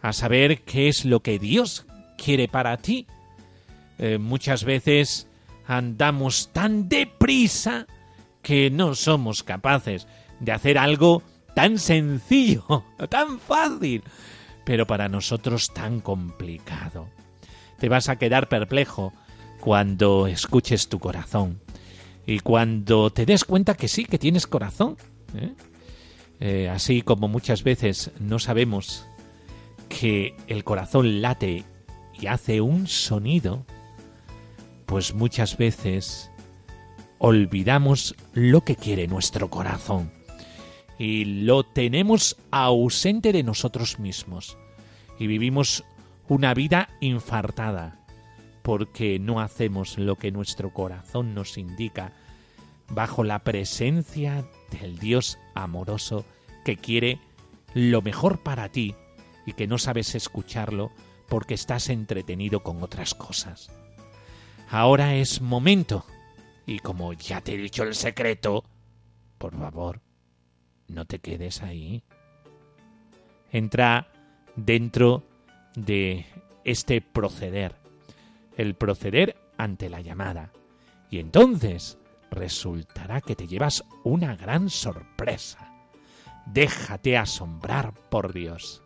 [0.00, 1.86] a saber qué es lo que Dios
[2.16, 3.08] quiere para ti.
[3.98, 5.28] Eh, muchas veces
[5.66, 7.86] andamos tan deprisa
[8.42, 10.06] que no somos capaces
[10.40, 11.22] de hacer algo
[11.54, 14.02] tan sencillo, tan fácil,
[14.64, 17.08] pero para nosotros tan complicado.
[17.78, 19.12] Te vas a quedar perplejo
[19.60, 21.60] cuando escuches tu corazón
[22.26, 24.96] y cuando te des cuenta que sí, que tienes corazón.
[25.34, 25.52] ¿eh?
[26.40, 29.06] Eh, así como muchas veces no sabemos
[29.88, 31.64] que el corazón late
[32.18, 33.64] y hace un sonido,
[34.86, 36.30] pues muchas veces
[37.18, 40.12] olvidamos lo que quiere nuestro corazón
[40.98, 44.56] y lo tenemos ausente de nosotros mismos
[45.18, 45.84] y vivimos
[46.28, 48.04] una vida infartada
[48.62, 52.12] porque no hacemos lo que nuestro corazón nos indica
[52.88, 56.24] bajo la presencia del Dios amoroso
[56.64, 57.18] que quiere
[57.74, 58.94] lo mejor para ti
[59.46, 60.90] y que no sabes escucharlo
[61.28, 63.70] porque estás entretenido con otras cosas.
[64.68, 66.04] Ahora es momento,
[66.66, 68.64] y como ya te he dicho el secreto,
[69.38, 70.00] por favor,
[70.88, 72.02] no te quedes ahí.
[73.52, 74.08] Entra
[74.56, 75.22] dentro
[75.76, 76.26] de
[76.64, 77.76] este proceder,
[78.56, 80.50] el proceder ante la llamada,
[81.10, 81.98] y entonces
[82.30, 85.72] resultará que te llevas una gran sorpresa.
[86.46, 88.82] Déjate asombrar por Dios.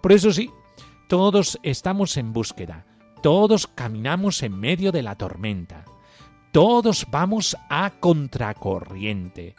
[0.00, 0.50] Por eso sí,
[1.08, 2.84] todos estamos en búsqueda,
[3.24, 5.86] todos caminamos en medio de la tormenta,
[6.52, 9.54] todos vamos a contracorriente,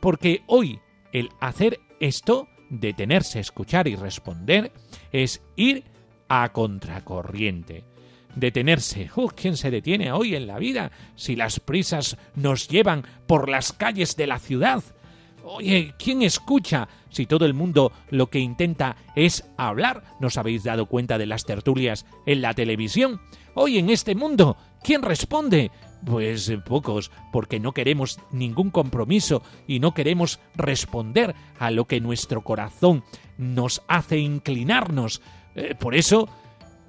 [0.00, 0.80] porque hoy
[1.12, 4.72] el hacer esto, detenerse, escuchar y responder,
[5.12, 5.84] es ir
[6.30, 7.84] a contracorriente.
[8.36, 9.10] Detenerse.
[9.36, 14.16] ¿Quién se detiene hoy en la vida si las prisas nos llevan por las calles
[14.16, 14.82] de la ciudad?
[15.44, 20.02] Oye, ¿quién escucha si todo el mundo lo que intenta es hablar?
[20.20, 23.20] ¿Nos habéis dado cuenta de las tertulias en la televisión?
[23.54, 25.70] Hoy en este mundo, ¿quién responde?
[26.04, 32.00] Pues eh, pocos, porque no queremos ningún compromiso y no queremos responder a lo que
[32.00, 33.04] nuestro corazón
[33.36, 35.20] nos hace inclinarnos.
[35.54, 36.28] Eh, por eso,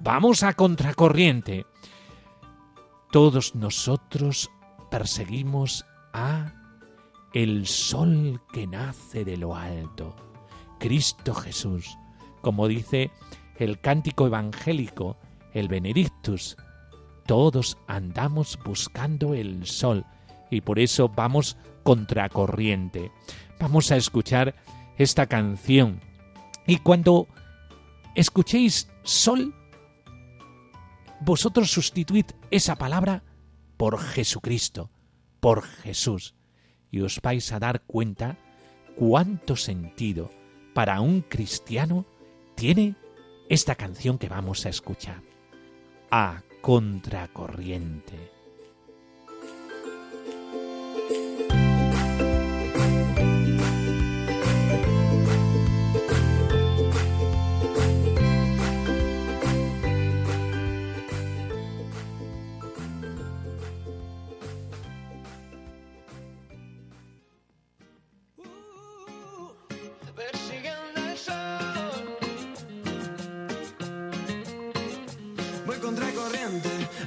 [0.00, 1.66] vamos a contracorriente.
[3.10, 4.50] Todos nosotros
[4.90, 5.84] perseguimos
[6.14, 6.61] a
[7.32, 10.14] el sol que nace de lo alto,
[10.78, 11.98] Cristo Jesús,
[12.40, 13.10] como dice
[13.56, 15.16] el cántico evangélico,
[15.54, 16.56] el Benedictus,
[17.26, 20.04] todos andamos buscando el sol
[20.50, 23.12] y por eso vamos contracorriente.
[23.60, 24.54] Vamos a escuchar
[24.98, 26.00] esta canción
[26.66, 27.28] y cuando
[28.14, 29.54] escuchéis sol,
[31.20, 33.22] vosotros sustituid esa palabra
[33.76, 34.90] por Jesucristo,
[35.40, 36.34] por Jesús,
[36.92, 38.36] y os vais a dar cuenta
[38.94, 40.30] cuánto sentido
[40.74, 42.06] para un cristiano
[42.54, 42.94] tiene
[43.48, 45.22] esta canción que vamos a escuchar.
[46.10, 48.31] A contracorriente.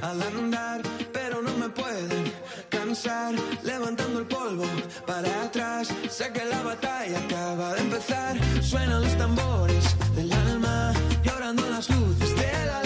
[0.01, 0.81] al andar,
[1.13, 2.31] pero no me pueden
[2.69, 3.35] cansar.
[3.63, 4.65] Levantando el polvo
[5.05, 8.37] para atrás, sé que la batalla acaba de empezar.
[8.61, 9.83] Suenan los tambores
[10.15, 10.93] del alma,
[11.23, 12.84] llorando las luces de la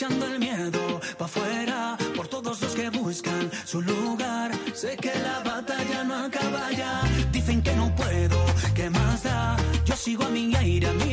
[0.00, 1.98] echando el miedo pa' afuera.
[2.16, 7.02] Por todos los que buscan su lugar, sé que la batalla no acaba ya.
[7.30, 8.38] Dicen que no puedo,
[8.74, 9.58] ¿qué más da?
[9.84, 11.09] Yo sigo a mi aire, a mí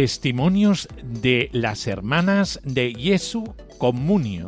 [0.00, 4.46] Testimonios de las hermanas de Jesu Comunio.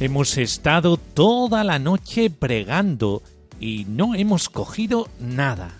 [0.00, 3.22] Hemos estado toda la noche pregando
[3.60, 5.74] y no hemos cogido nada.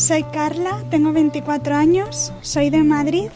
[0.00, 3.28] Soy Carla, tengo 24 años, soy de Madrid.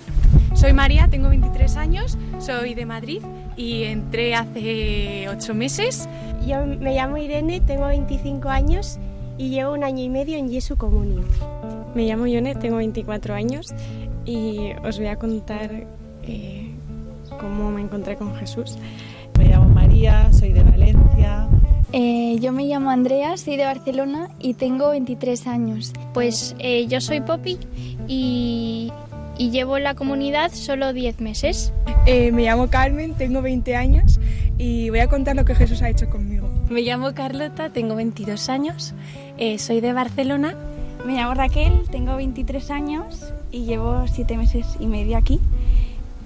[0.54, 3.22] Soy María, tengo 23 años, soy de Madrid
[3.54, 6.08] y entré hace 8 meses.
[6.46, 8.98] Yo me llamo Irene, tengo 25 años
[9.36, 11.22] y llevo un año y medio en Jesu Comunio.
[11.94, 13.74] Me llamo Yone, tengo 24 años
[14.24, 15.70] y os voy a contar
[16.22, 16.70] eh,
[17.38, 18.78] cómo me encontré con Jesús.
[19.38, 21.46] Me llamo María, soy de Valencia.
[21.96, 25.92] Eh, yo me llamo Andrea, soy de Barcelona y tengo 23 años.
[26.12, 27.56] Pues eh, yo soy Poppy
[28.08, 28.92] y,
[29.38, 31.72] y llevo en la comunidad solo 10 meses.
[32.06, 34.18] Eh, me llamo Carmen, tengo 20 años
[34.58, 36.48] y voy a contar lo que Jesús ha hecho conmigo.
[36.68, 38.92] Me llamo Carlota, tengo 22 años,
[39.38, 40.56] eh, soy de Barcelona.
[41.06, 45.38] Me llamo Raquel, tengo 23 años y llevo 7 meses y medio aquí.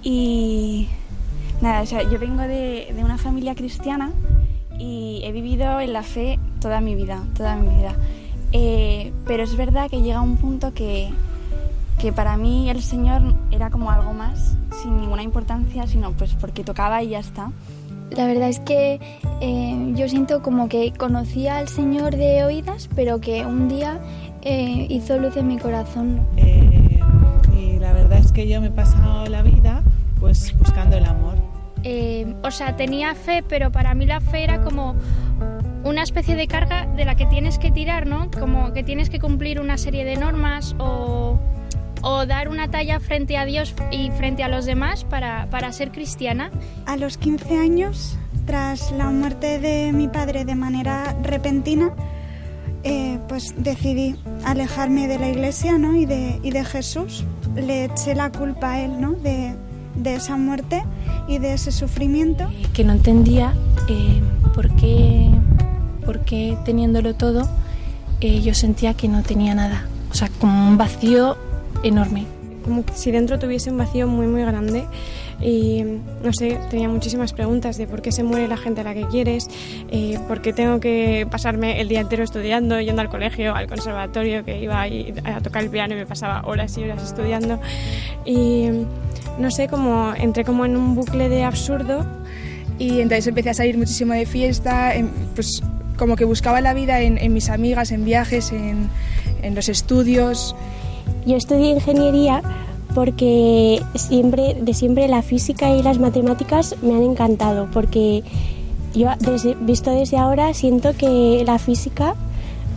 [0.01, 0.87] Y
[1.61, 4.11] nada, o sea, yo vengo de, de una familia cristiana
[4.79, 7.95] y he vivido en la fe toda mi vida, toda mi vida.
[8.51, 11.09] Eh, pero es verdad que llega un punto que,
[11.99, 13.21] que para mí el Señor
[13.51, 17.51] era como algo más, sin ninguna importancia, sino pues porque tocaba y ya está.
[18.11, 18.99] La verdad es que
[19.41, 23.99] eh, yo siento como que conocía al Señor de oídas, pero que un día
[24.41, 26.19] eh, hizo luz en mi corazón.
[26.37, 26.99] Eh,
[27.55, 29.83] y la verdad es que yo me he pasado la vida
[30.19, 31.35] pues buscando el amor.
[32.43, 34.95] O sea, tenía fe, pero para mí la fe era como
[35.83, 38.29] una especie de carga de la que tienes que tirar, ¿no?
[38.31, 41.39] Como que tienes que cumplir una serie de normas o,
[42.01, 45.91] o dar una talla frente a Dios y frente a los demás para, para ser
[45.91, 46.51] cristiana.
[46.85, 51.93] A los 15 años, tras la muerte de mi padre de manera repentina,
[52.83, 54.15] eh, pues decidí
[54.45, 55.95] alejarme de la iglesia ¿no?
[55.95, 57.25] y, de, y de Jesús.
[57.55, 59.11] Le eché la culpa a él ¿no?
[59.13, 59.55] de,
[59.99, 60.83] de esa muerte
[61.27, 62.49] y de ese sufrimiento.
[62.73, 63.53] Que no entendía
[63.87, 64.21] eh,
[64.53, 65.29] por qué
[66.05, 67.47] porque teniéndolo todo
[68.21, 71.37] eh, yo sentía que no tenía nada, o sea, como un vacío
[71.83, 72.25] enorme.
[72.63, 74.85] Como si dentro tuviese un vacío muy muy grande
[75.39, 75.83] y
[76.23, 79.05] no sé, tenía muchísimas preguntas de por qué se muere la gente a la que
[79.05, 79.49] quieres,
[79.89, 84.43] eh, por qué tengo que pasarme el día entero estudiando, yendo al colegio, al conservatorio,
[84.43, 87.59] que iba a tocar el piano y me pasaba horas y horas estudiando
[88.25, 88.67] y
[89.39, 92.05] no sé, como entré como en un bucle de absurdo
[92.77, 94.93] y entonces empecé a salir muchísimo de fiesta,
[95.35, 95.61] pues
[95.97, 98.89] como que buscaba la vida en, mis amigas, en viajes, en,
[99.55, 100.55] los estudios.
[101.25, 102.41] Yo estudié ingeniería
[102.95, 108.23] porque siempre, de siempre la física y las matemáticas me han encantado, porque
[108.95, 109.09] yo
[109.61, 112.15] visto desde ahora siento que la física,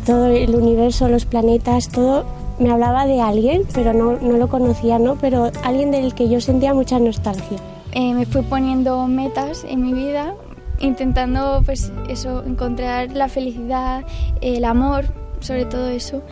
[0.04, 2.24] todo el universo, los planetas, todo
[2.59, 5.16] me hablaba de alguien, pero no, no lo conocía, ¿no?
[5.16, 7.59] Pero alguien del que yo sentía mucha nostalgia.
[7.92, 10.34] Eh, me fui poniendo metas en mi vida,
[10.80, 14.05] intentando pues eso, encontrar la felicidad,
[14.40, 15.05] el amor,
[15.40, 16.22] sobre todo eso.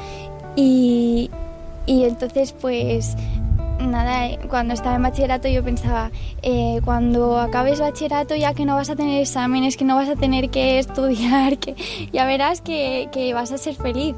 [0.56, 1.30] Y,
[1.86, 3.16] y entonces pues
[3.78, 6.10] nada, cuando estaba en bachillerato yo pensaba,
[6.42, 10.16] eh, cuando acabes bachillerato ya que no vas a tener exámenes, que no vas a
[10.16, 11.74] tener que estudiar, que
[12.12, 14.14] ya verás que, que vas a ser feliz.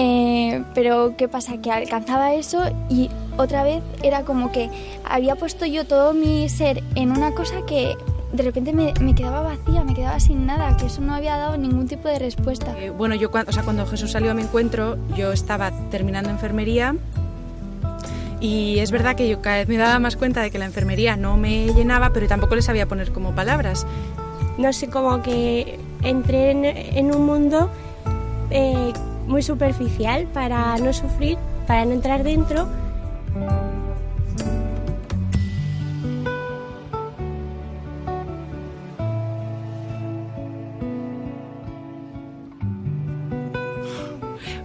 [0.00, 1.56] Eh, pero ¿qué pasa?
[1.60, 4.70] Que alcanzaba eso y otra vez era como que
[5.04, 7.96] había puesto yo todo mi ser en una cosa que
[8.32, 11.56] de repente me, me, quedaba vacía, me quedaba sin nada, que eso no había dado
[11.56, 12.78] ningún tipo de respuesta.
[12.78, 16.94] Eh, bueno, yo o sea, cuando Jesús salió a mi encuentro, yo estaba terminando enfermería
[18.38, 21.16] y es verdad que yo cada vez me daba más cuenta de que la enfermería
[21.16, 23.84] no me llenaba, pero tampoco le sabía poner como palabras.
[24.58, 27.68] No sé, como que entré en, en un mundo
[28.50, 28.92] eh,
[29.28, 32.68] muy superficial para no sufrir, para no entrar dentro.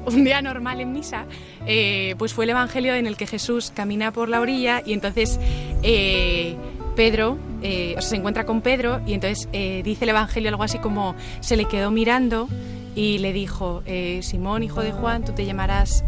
[0.05, 1.25] Un día normal en misa,
[1.65, 5.39] eh, pues fue el Evangelio en el que Jesús camina por la orilla y entonces
[5.81, 6.55] eh,
[6.95, 11.57] Pedro, eh, se encuentra con Pedro y entonces dice el Evangelio algo así como se
[11.57, 12.47] le quedó mirando
[12.95, 13.83] y le dijo,
[14.21, 16.03] Simón, hijo de Juan, tú te llamarás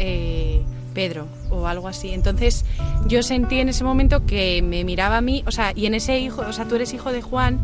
[0.94, 2.12] Pedro o algo así.
[2.12, 2.66] Entonces
[3.08, 6.20] yo sentí en ese momento que me miraba a mí, o sea, y en ese
[6.20, 7.60] hijo, o sea, tú eres hijo de Juan,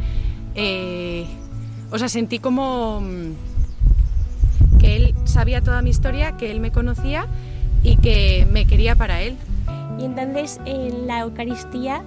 [1.91, 3.01] o sea, sentí como
[4.79, 7.27] que él sabía toda mi historia, que él me conocía
[7.83, 9.35] y que me quería para él.
[9.99, 12.03] Y entonces en la Eucaristía,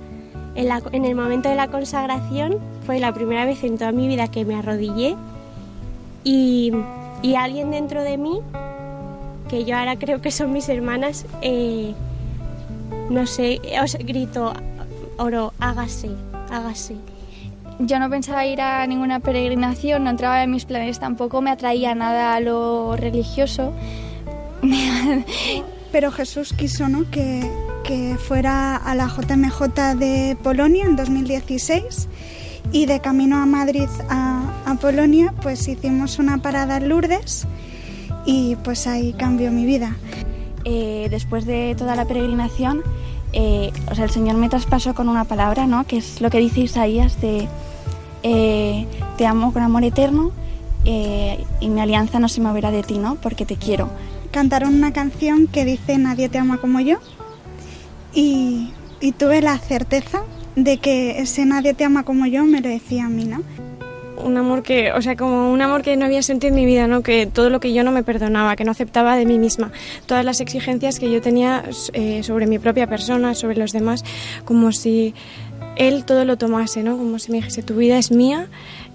[0.55, 4.45] en, el momento de la consagración, fue la primera vez en toda mi vida que
[4.45, 5.17] me arrodillé
[6.25, 6.73] y,
[7.25, 8.41] y alguien dentro de mí,
[9.49, 11.95] que yo ahora creo que son mis hermanas, eh,
[13.09, 14.53] no sé, os grito,
[15.17, 16.11] oro, hágase,
[16.51, 16.97] hágase
[17.79, 21.95] yo no pensaba ir a ninguna peregrinación, no entraba en mis planes, tampoco me atraía
[21.95, 23.73] nada a lo religioso.
[25.93, 27.11] Pero Jesús quiso ¿no?
[27.11, 27.51] que,
[27.85, 32.09] que fuera a la JMJ de Polonia en 2016
[32.73, 37.47] y de camino a Madrid a, a, Polonia pues hicimos una parada en Lourdes
[38.27, 39.97] y pues ahí cambió mi vida.
[40.65, 42.83] Eh, después de toda la peregrinación,
[43.33, 45.85] eh, o sea, el Señor me traspasó con una palabra, ¿no?
[45.87, 47.49] Que es lo que dice Isaías de
[48.23, 48.87] eh,
[49.19, 50.31] te amo con amor eterno
[50.85, 53.17] eh, y mi alianza no se moverá de ti, ¿no?
[53.17, 53.91] Porque te quiero.
[54.31, 56.99] Cantaron una canción que dice Nadie te ama como yo
[58.15, 60.23] y, y tuve la certeza
[60.57, 63.43] de que ese Nadie te ama como yo me lo decía a mí, ¿no?
[64.17, 66.87] un amor que, o sea, como un amor que no había sentido en mi vida,
[66.87, 67.03] ¿no?
[67.03, 69.73] Que todo lo que yo no me perdonaba, que no aceptaba de mí misma,
[70.07, 74.05] todas las exigencias que yo tenía eh, sobre mi propia persona, sobre los demás,
[74.45, 75.15] como si
[75.77, 76.97] él todo lo tomase, ¿no?
[76.97, 78.49] Como si me dijese, tu vida es mía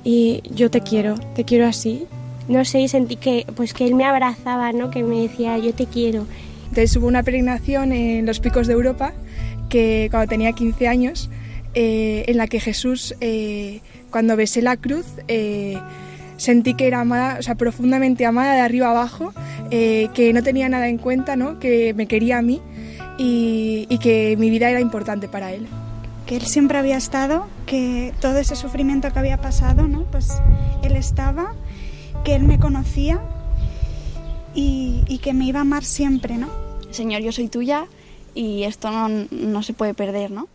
[0.03, 2.05] y yo te quiero, te quiero así.
[2.47, 4.89] No sé, sentí que, pues que él me abrazaba, ¿no?
[4.89, 6.25] Que me decía, yo te quiero.
[6.69, 9.13] Entonces hubo una peregrinación en los picos de Europa
[9.69, 11.29] que cuando tenía 15 años
[11.73, 15.77] eh, en la que Jesús, eh, cuando besé la cruz, eh,
[16.37, 19.33] sentí que era amada, o sea, profundamente amada de arriba abajo,
[19.69, 21.59] que no tenía nada en cuenta, ¿no?
[21.59, 22.59] que me quería a mí
[23.19, 25.67] y, y que mi vida era importante para él
[26.29, 30.03] que él siempre había estado, que todo ese sufrimiento que había pasado, ¿no?
[30.11, 30.29] Pues
[30.83, 31.55] él estaba,
[32.23, 33.19] que él me conocía
[34.53, 36.49] y, que me iba a amar siempre, ¿no?
[36.91, 37.87] Señor, yo soy tuya
[38.35, 40.47] y esto no, no se puede perder, ¿no?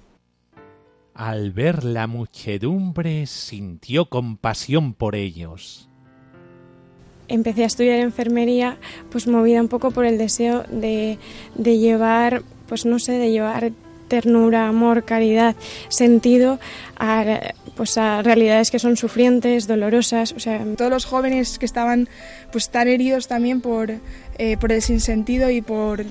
[1.15, 5.89] Al ver la muchedumbre sintió compasión por ellos.
[7.29, 8.79] Empecé a estudiar enfermería,
[9.11, 11.19] pues movida un poco por el deseo de,
[11.55, 13.73] de llevar, pues no sé, de llevar
[14.09, 15.57] ternura, amor, caridad,
[15.89, 16.59] sentido
[16.97, 17.41] a,
[17.77, 20.33] pues a realidades que son sufrientes, dolorosas.
[20.33, 22.09] O sea, todos los jóvenes que estaban
[22.53, 23.93] pues tan heridos también por,
[24.39, 26.05] eh, por el sinsentido y por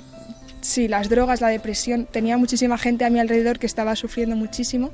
[0.63, 2.07] sí, las drogas, la depresión.
[2.09, 4.91] Tenía muchísima gente a mi alrededor que estaba sufriendo muchísimo.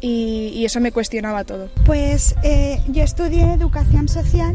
[0.00, 1.70] Y, eso me cuestionaba todo.
[1.84, 4.54] Pues eh, yo estudié educación social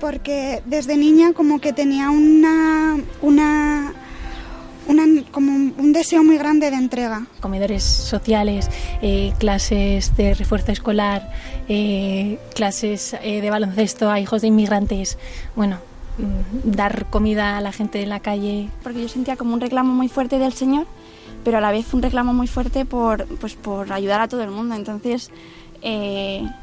[0.00, 3.94] porque desde niña como que tenía una, una
[5.30, 7.26] como un deseo muy grande de entrega.
[7.40, 8.70] Comedores sociales,
[9.02, 11.30] eh, clases de refuerzo escolar,
[11.68, 15.18] eh, clases eh, de baloncesto a hijos de inmigrantes,
[15.56, 15.78] bueno,
[16.64, 18.68] dar comida a la gente de la calle.
[18.82, 20.86] Porque yo sentía como un reclamo muy fuerte del Señor,
[21.44, 24.50] pero a la vez un reclamo muy fuerte por, pues, por ayudar a todo el
[24.50, 24.74] mundo.
[24.74, 25.30] Entonces,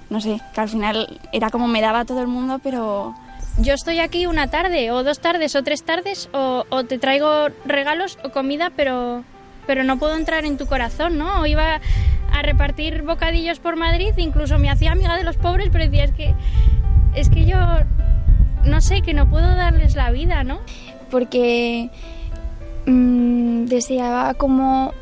[0.10, 3.14] no sé, que al final era como me daba a todo el mundo, pero
[3.60, 8.18] yo estoy aquí una tarde o dos tardes o tres tardes o, te traigo regalos
[8.24, 9.24] o comida, pero,
[9.68, 11.42] pero no puedo entrar en tu corazón, ¿no?
[11.42, 11.82] O iba
[12.34, 16.12] a repartir bocadillos por Madrid, incluso me hacía amiga de los pobres, pero decía, es
[16.12, 16.34] que,
[17.14, 17.58] es que yo
[18.66, 20.60] no sé, que no puedo darles la vida, ¿no?
[21.10, 21.90] Porque
[22.86, 24.94] mm, deseaba como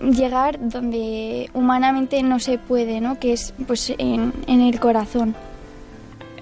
[0.00, 3.18] llegar donde humanamente no se puede, ¿no?
[3.18, 5.34] Que es pues en, en el corazón.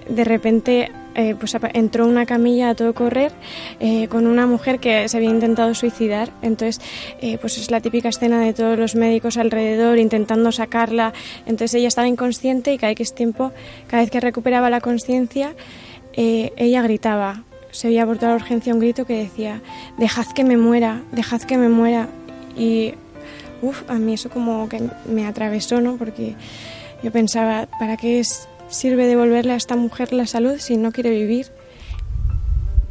[0.08, 3.32] De repente eh, pues entró una camilla a todo correr
[3.80, 6.30] eh, con una mujer que se había intentado suicidar.
[6.42, 6.84] Entonces,
[7.22, 11.14] eh, pues es la típica escena de todos los médicos alrededor intentando sacarla.
[11.46, 13.52] Entonces ella estaba inconsciente y cada X tiempo,
[13.86, 15.54] cada vez que recuperaba la conciencia,
[16.16, 17.42] ella gritaba.
[17.70, 19.60] Se había por toda la urgencia un grito que decía,
[19.98, 22.08] dejad que me muera, dejad que me muera.
[22.56, 22.94] Y,
[23.62, 25.96] uff, a mí eso como que me atravesó, ¿no?
[25.96, 26.36] Porque
[27.02, 28.22] yo pensaba, ¿para qué
[28.68, 31.48] sirve devolverle a esta mujer la salud si no quiere vivir?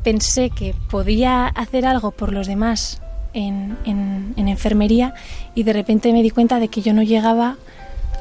[0.04, 3.02] Pensé que podía hacer algo por los demás
[3.36, 5.14] en, enfermería
[5.54, 7.58] y de repente me di cuenta de que yo no llegaba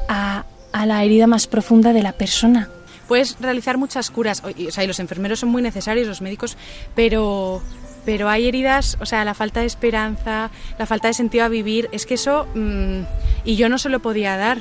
[0.07, 0.45] a,
[0.85, 2.69] la herida más profunda de la persona.
[3.07, 6.57] Puedes realizar muchas curas, o sea, y los enfermeros son muy necesarios, los médicos,
[6.95, 7.61] pero
[8.05, 11.89] pero hay heridas, o sea, la falta de esperanza, la falta de sentido a vivir,
[11.91, 13.01] es que eso, mm,
[13.43, 14.59] y yo no se lo podía dar,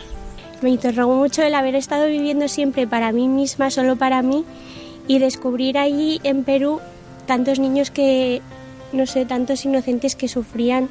[0.62, 4.44] me interrogó mucho el haber estado viviendo siempre para mí misma, solo para mí,
[5.06, 6.80] y descubrir allí en Perú
[7.26, 8.40] tantos niños que,
[8.92, 10.88] no sé, tantos inocentes que sufrían,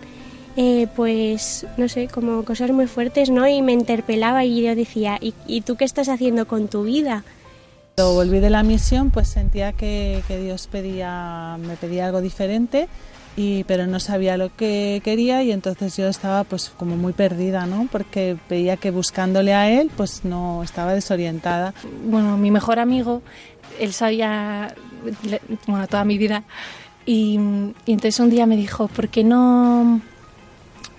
[0.56, 3.48] eh, pues, no sé, como cosas muy fuertes, ¿no?
[3.48, 7.24] Y me interpelaba y yo decía, ¿y, y tú qué estás haciendo con tu vida?
[7.96, 12.88] Cuando volví de la misión, pues sentía que, que Dios me pedía algo diferente
[13.36, 17.68] y pero no sabía lo que quería y entonces yo estaba pues como muy perdida,
[17.68, 17.88] ¿no?
[17.92, 21.76] Porque veía que buscándole a él pues no estaba desorientada.
[22.06, 23.22] Bueno, mi mejor amigo,
[23.80, 24.74] él sabía
[25.68, 26.44] bueno, toda mi vida
[27.06, 30.02] y, entonces un día me dijo, ¿por qué no,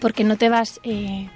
[0.01, 1.29] por qué no te vas eh,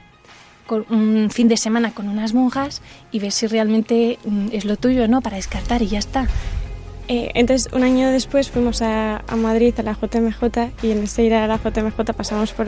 [0.69, 4.77] con un fin de semana con unas monjas y ves si realmente mm, es lo
[4.77, 5.21] tuyo, ¿no?
[5.23, 6.29] Para descartar y ya está.
[7.09, 10.43] Eh, entonces, un año después fuimos a, Madrid, a la JMJ,
[10.83, 12.67] y en ese ir a la JMJ pasamos por,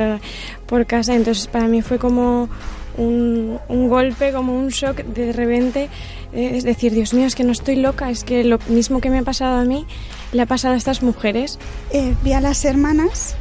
[0.66, 1.14] por casa.
[1.14, 2.48] Entonces, para mí fue como
[2.96, 5.90] un, golpe, como un shock de repente.
[6.32, 9.10] Eh, es decir, Dios mío, es que no estoy loca, es que lo mismo que
[9.10, 9.86] me ha pasado a mí
[10.32, 11.58] le ha pasado a estas mujeres.
[11.90, 13.36] Eh, vi a las hermanas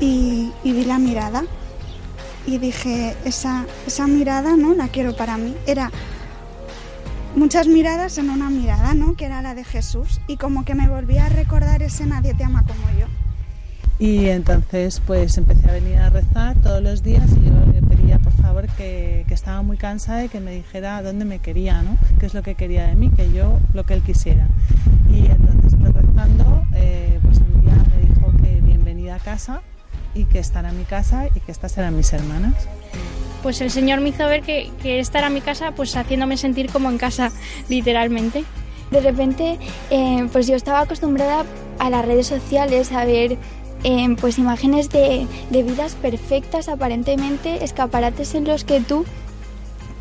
[0.00, 1.44] y, y, vi la mirada.
[2.48, 5.54] Y dije, esa, esa mirada no la quiero para mí.
[5.66, 5.90] Era
[7.36, 9.16] muchas miradas en una mirada, ¿no?
[9.16, 12.44] Que era la de Jesús y como que me volvía a recordar ese nadie te
[12.44, 13.06] ama como yo.
[13.98, 18.18] Y entonces pues empecé a venir a rezar todos los días y yo le pedía
[18.18, 21.98] por favor que, que estaba muy cansada y que me dijera dónde me quería, ¿no?
[22.18, 24.48] Qué es lo que quería de mí, que yo lo que él quisiera.
[25.10, 29.60] Y entonces pues rezando, eh, pues un día me dijo que bienvenida a casa
[30.18, 32.68] y que estará en mi casa y que estas eran mis hermanas
[33.42, 36.70] pues el Señor me hizo ver que, que esta era mi casa, pues haciéndome sentir
[36.70, 37.30] como en casa,
[37.68, 38.44] literalmente.
[38.90, 39.58] De repente,
[39.90, 41.44] eh, pues yo estaba acostumbrada
[41.78, 43.36] a las redes sociales, a ver
[43.84, 49.04] eh, pues imágenes de, de, vidas perfectas aparentemente, escaparates en los que tú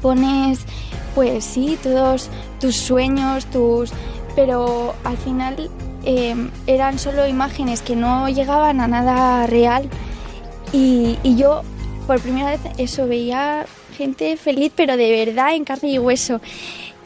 [0.01, 0.59] pones,
[1.13, 3.91] pues sí, todos tus sueños, tus...
[4.35, 5.69] Pero al final
[6.05, 9.89] em, eran solo imágenes que no llegaban a nada real.
[10.73, 11.63] Y, y yo
[12.05, 13.65] por primera vez eso veía
[13.97, 16.39] gente feliz, pero de verdad en carne y hueso.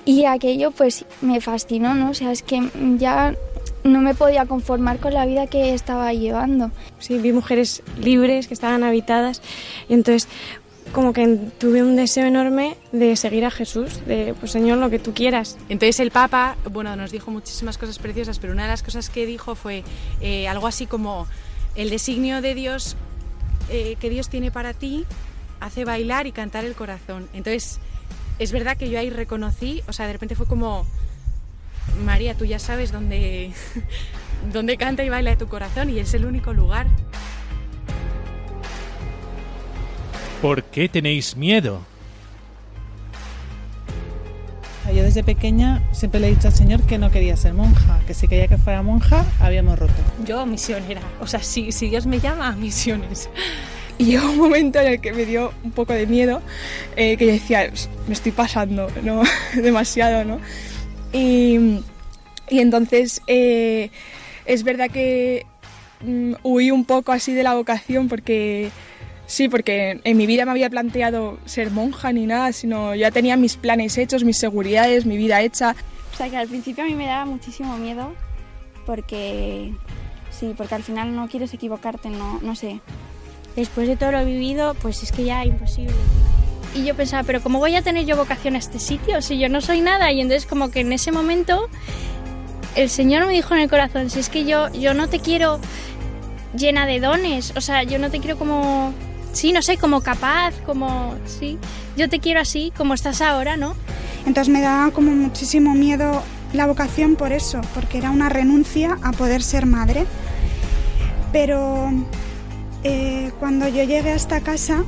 [0.06, 2.12] Y aquello pues me fascinó, ¿no?
[2.12, 3.36] O sea, es que ya
[3.84, 6.72] no me podía conformar con la vida que estaba llevando.
[7.00, 9.42] Sí, vi mujeres libres que estaban habitadas
[9.90, 10.28] y entonces
[10.92, 11.26] como que
[11.58, 15.58] tuve un deseo enorme de seguir a Jesús, de pues Señor, lo que tú quieras.
[15.70, 19.26] Entonces el Papa, bueno, nos dijo muchísimas cosas preciosas, pero una de las cosas que
[19.26, 19.84] dijo fue
[20.20, 21.28] eh, algo así como
[21.76, 22.98] el designio de Dios
[23.72, 25.06] eh, que Dios tiene para ti
[25.60, 27.30] hace bailar y cantar el corazón.
[27.34, 27.80] Entonces
[28.38, 30.86] es verdad que yo ahí reconocí, o sea, de repente fue como,
[32.04, 33.54] María, tú ya sabes dónde,
[34.52, 36.88] dónde canta y baila tu corazón y es el único lugar.
[40.42, 41.91] ¿Por qué tenéis miedo?
[45.12, 48.30] Desde pequeña siempre le he dicho al Señor que no quería ser monja, que si
[48.30, 49.92] quería que fuera monja habíamos roto.
[50.26, 53.30] Yo misionera, o sea, si, si Dios me llama a misiones.
[53.98, 56.42] Y llegó un momento en el que me dio un poco de miedo,
[56.96, 57.70] eh, que yo decía,
[58.08, 59.22] me estoy pasando, ¿no?
[59.62, 60.40] demasiado, ¿no?
[61.12, 61.82] Y,
[62.50, 63.90] y entonces eh,
[64.46, 65.46] es verdad que
[66.06, 68.72] mm, huí un poco así de la vocación porque
[69.32, 73.38] sí, porque en mi vida me había planteado ser monja ni nada, sino ya tenía
[73.38, 75.76] mis planes hechos, mis seguridades, mi vida hecha.
[76.14, 78.14] O sea que al principio a mí me daba muchísimo miedo
[78.86, 79.74] porque
[80.30, 82.82] sí, porque al final no quieres equivocarte, no, no sé.
[83.56, 85.96] Después de todo lo vivido, pues es que ya imposible.
[86.76, 89.50] Y yo pensaba, pero ¿cómo voy a tener yo vocación a este sitio si yo
[89.50, 90.12] no soy nada?
[90.12, 91.70] Y entonces como que en ese momento
[92.76, 95.60] el Señor me dijo en el corazón, si es que yo, yo no te quiero
[96.56, 98.94] llena de dones, o sea, yo no te quiero como,
[99.34, 101.58] sí, no sé, como capaz, como, sí,
[101.98, 103.76] yo te quiero así, como estás ahora, ¿no?
[104.26, 106.22] Entonces me daba como muchísimo miedo
[106.54, 110.06] la vocación por eso, porque era una renuncia a poder ser madre.
[111.32, 111.92] Pero
[112.84, 114.84] eh, cuando yo llegué a esta casa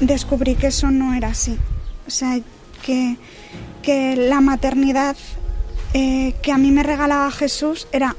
[0.00, 1.58] descubrí que eso no era así.
[2.06, 2.38] O sea,
[2.82, 3.16] que,
[3.82, 5.16] que la maternidad
[5.94, 8.16] eh, que a mí me regalaba Jesús era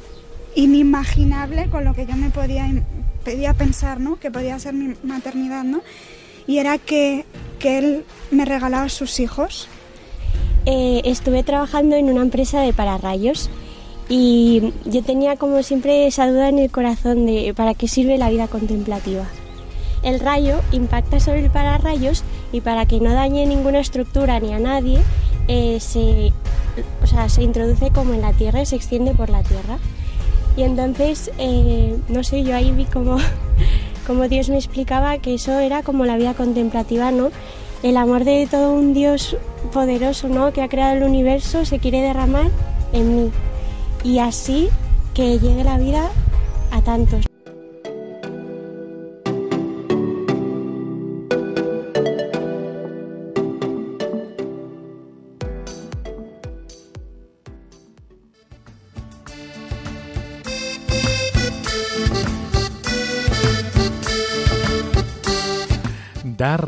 [0.55, 2.67] inimaginable con lo que yo me podía,
[3.27, 4.15] podía pensar, ¿no?
[4.17, 5.81] Que podía ser mi maternidad, ¿no?
[6.47, 7.25] Y era que,
[7.59, 9.67] que Él me regalaba sus hijos.
[10.65, 13.49] Eh, estuve trabajando en una empresa de pararrayos
[14.07, 18.29] y yo tenía como siempre esa duda en el corazón de para qué sirve la
[18.29, 19.25] vida contemplativa.
[20.03, 22.23] El rayo impacta sobre el pararrayos
[22.53, 25.01] y para que no dañe ninguna estructura ni a nadie,
[25.49, 26.31] eh, se,
[27.03, 29.79] o sea, se introduce como en la tierra y se extiende por la tierra.
[30.57, 33.17] Y entonces, eh, no sé, yo ahí vi como,
[34.07, 37.29] como Dios me explicaba que eso era como la vida contemplativa, ¿no?
[37.83, 39.37] El amor de todo un Dios
[39.71, 40.51] poderoso, ¿no?
[40.51, 42.49] Que ha creado el universo se quiere derramar
[42.91, 43.31] en mí.
[44.03, 44.69] Y así
[45.13, 46.09] que llegue la vida
[46.71, 47.27] a tantos.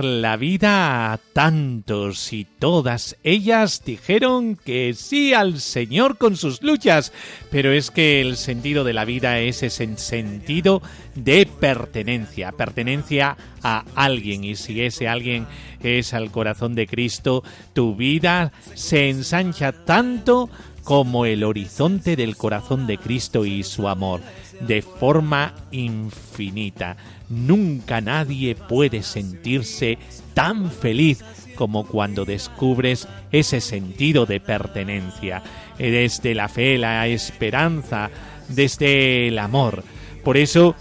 [0.04, 7.12] La vida a tantos y todas ellas dijeron que sí al Señor con sus luchas,
[7.52, 10.82] pero es que el sentido de la vida es ese sentido
[11.16, 15.48] de pertenencia, pertenencia a alguien y si ese alguien
[15.82, 17.44] es al corazón de Cristo,
[17.74, 20.50] tu vida se ensancha tanto
[20.84, 24.22] como el horizonte del corazón de Cristo y su amor,
[24.62, 26.98] de forma infinita.
[27.30, 29.98] Nunca nadie puede sentirse
[30.34, 31.24] tan feliz
[31.56, 35.44] como cuando descubres ese sentido de pertenencia,
[35.78, 38.10] desde la fe, la esperanza,
[38.48, 39.84] desde el amor.
[40.24, 40.76] Por eso,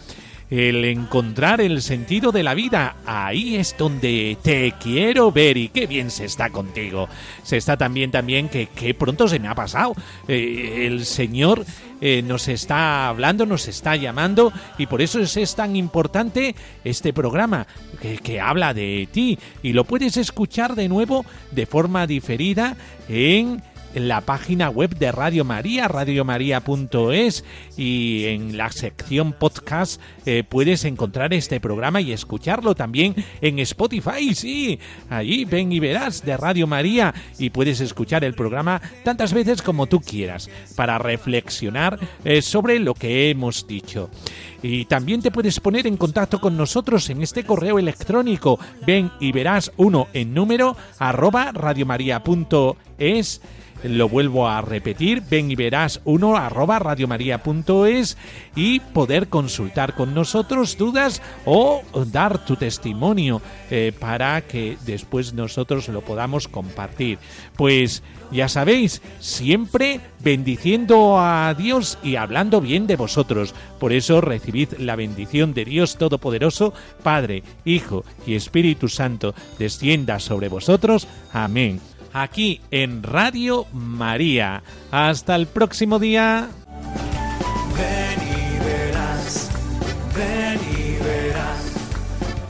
[0.51, 5.87] el encontrar el sentido de la vida, ahí es donde te quiero ver y qué
[5.87, 7.09] bien se está contigo.
[7.43, 9.95] Se está también también que, que pronto se me ha pasado.
[10.27, 11.65] Eh, el Señor
[12.01, 17.13] eh, nos está hablando, nos está llamando y por eso es, es tan importante este
[17.13, 17.67] programa
[18.01, 22.77] que, que habla de ti y lo puedes escuchar de nuevo de forma diferida
[23.09, 23.63] en
[24.07, 27.45] la página web de Radio María, radiomaria.es
[27.77, 34.35] y en la sección podcast eh, puedes encontrar este programa y escucharlo también en Spotify,
[34.35, 34.79] sí,
[35.11, 39.87] allí ven y verás de Radio María y puedes escuchar el programa tantas veces como
[39.87, 44.11] tú quieras para reflexionar eh, sobre lo que hemos dicho.
[44.63, 48.59] Y también te puedes poner en contacto con nosotros en este correo electrónico.
[48.87, 53.41] Ven y verás uno en número arroba radiomaria.es.
[53.85, 58.17] Lo vuelvo a repetir, ven y verás uno arroba radiomaria.es
[58.57, 65.89] y poder consultar con nosotros dudas o dar tu testimonio eh, para que después nosotros
[65.89, 67.19] lo podamos compartir.
[67.57, 68.03] Pues
[68.33, 73.55] ya sabéis, siempre bendiciendo a Dios y hablando bien de vosotros.
[73.79, 80.49] Por eso recibid la bendición de Dios Todopoderoso, Padre, Hijo y Espíritu Santo, descienda sobre
[80.49, 81.07] vosotros.
[81.33, 81.81] Amén
[82.13, 84.63] aquí en Radio María.
[84.91, 86.49] Hasta el próximo día.
[87.77, 89.51] Ven y verás,
[90.17, 91.73] ven y verás.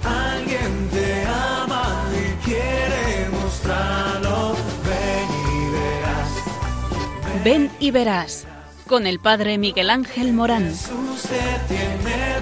[0.05, 4.55] Alguien te ama y quiere mostrarlo.
[4.85, 7.45] Ven y verás.
[7.45, 8.47] Ven y verás.
[8.87, 10.65] Con el Padre Miguel Ángel Morán.
[10.71, 12.41] Jesús te tiene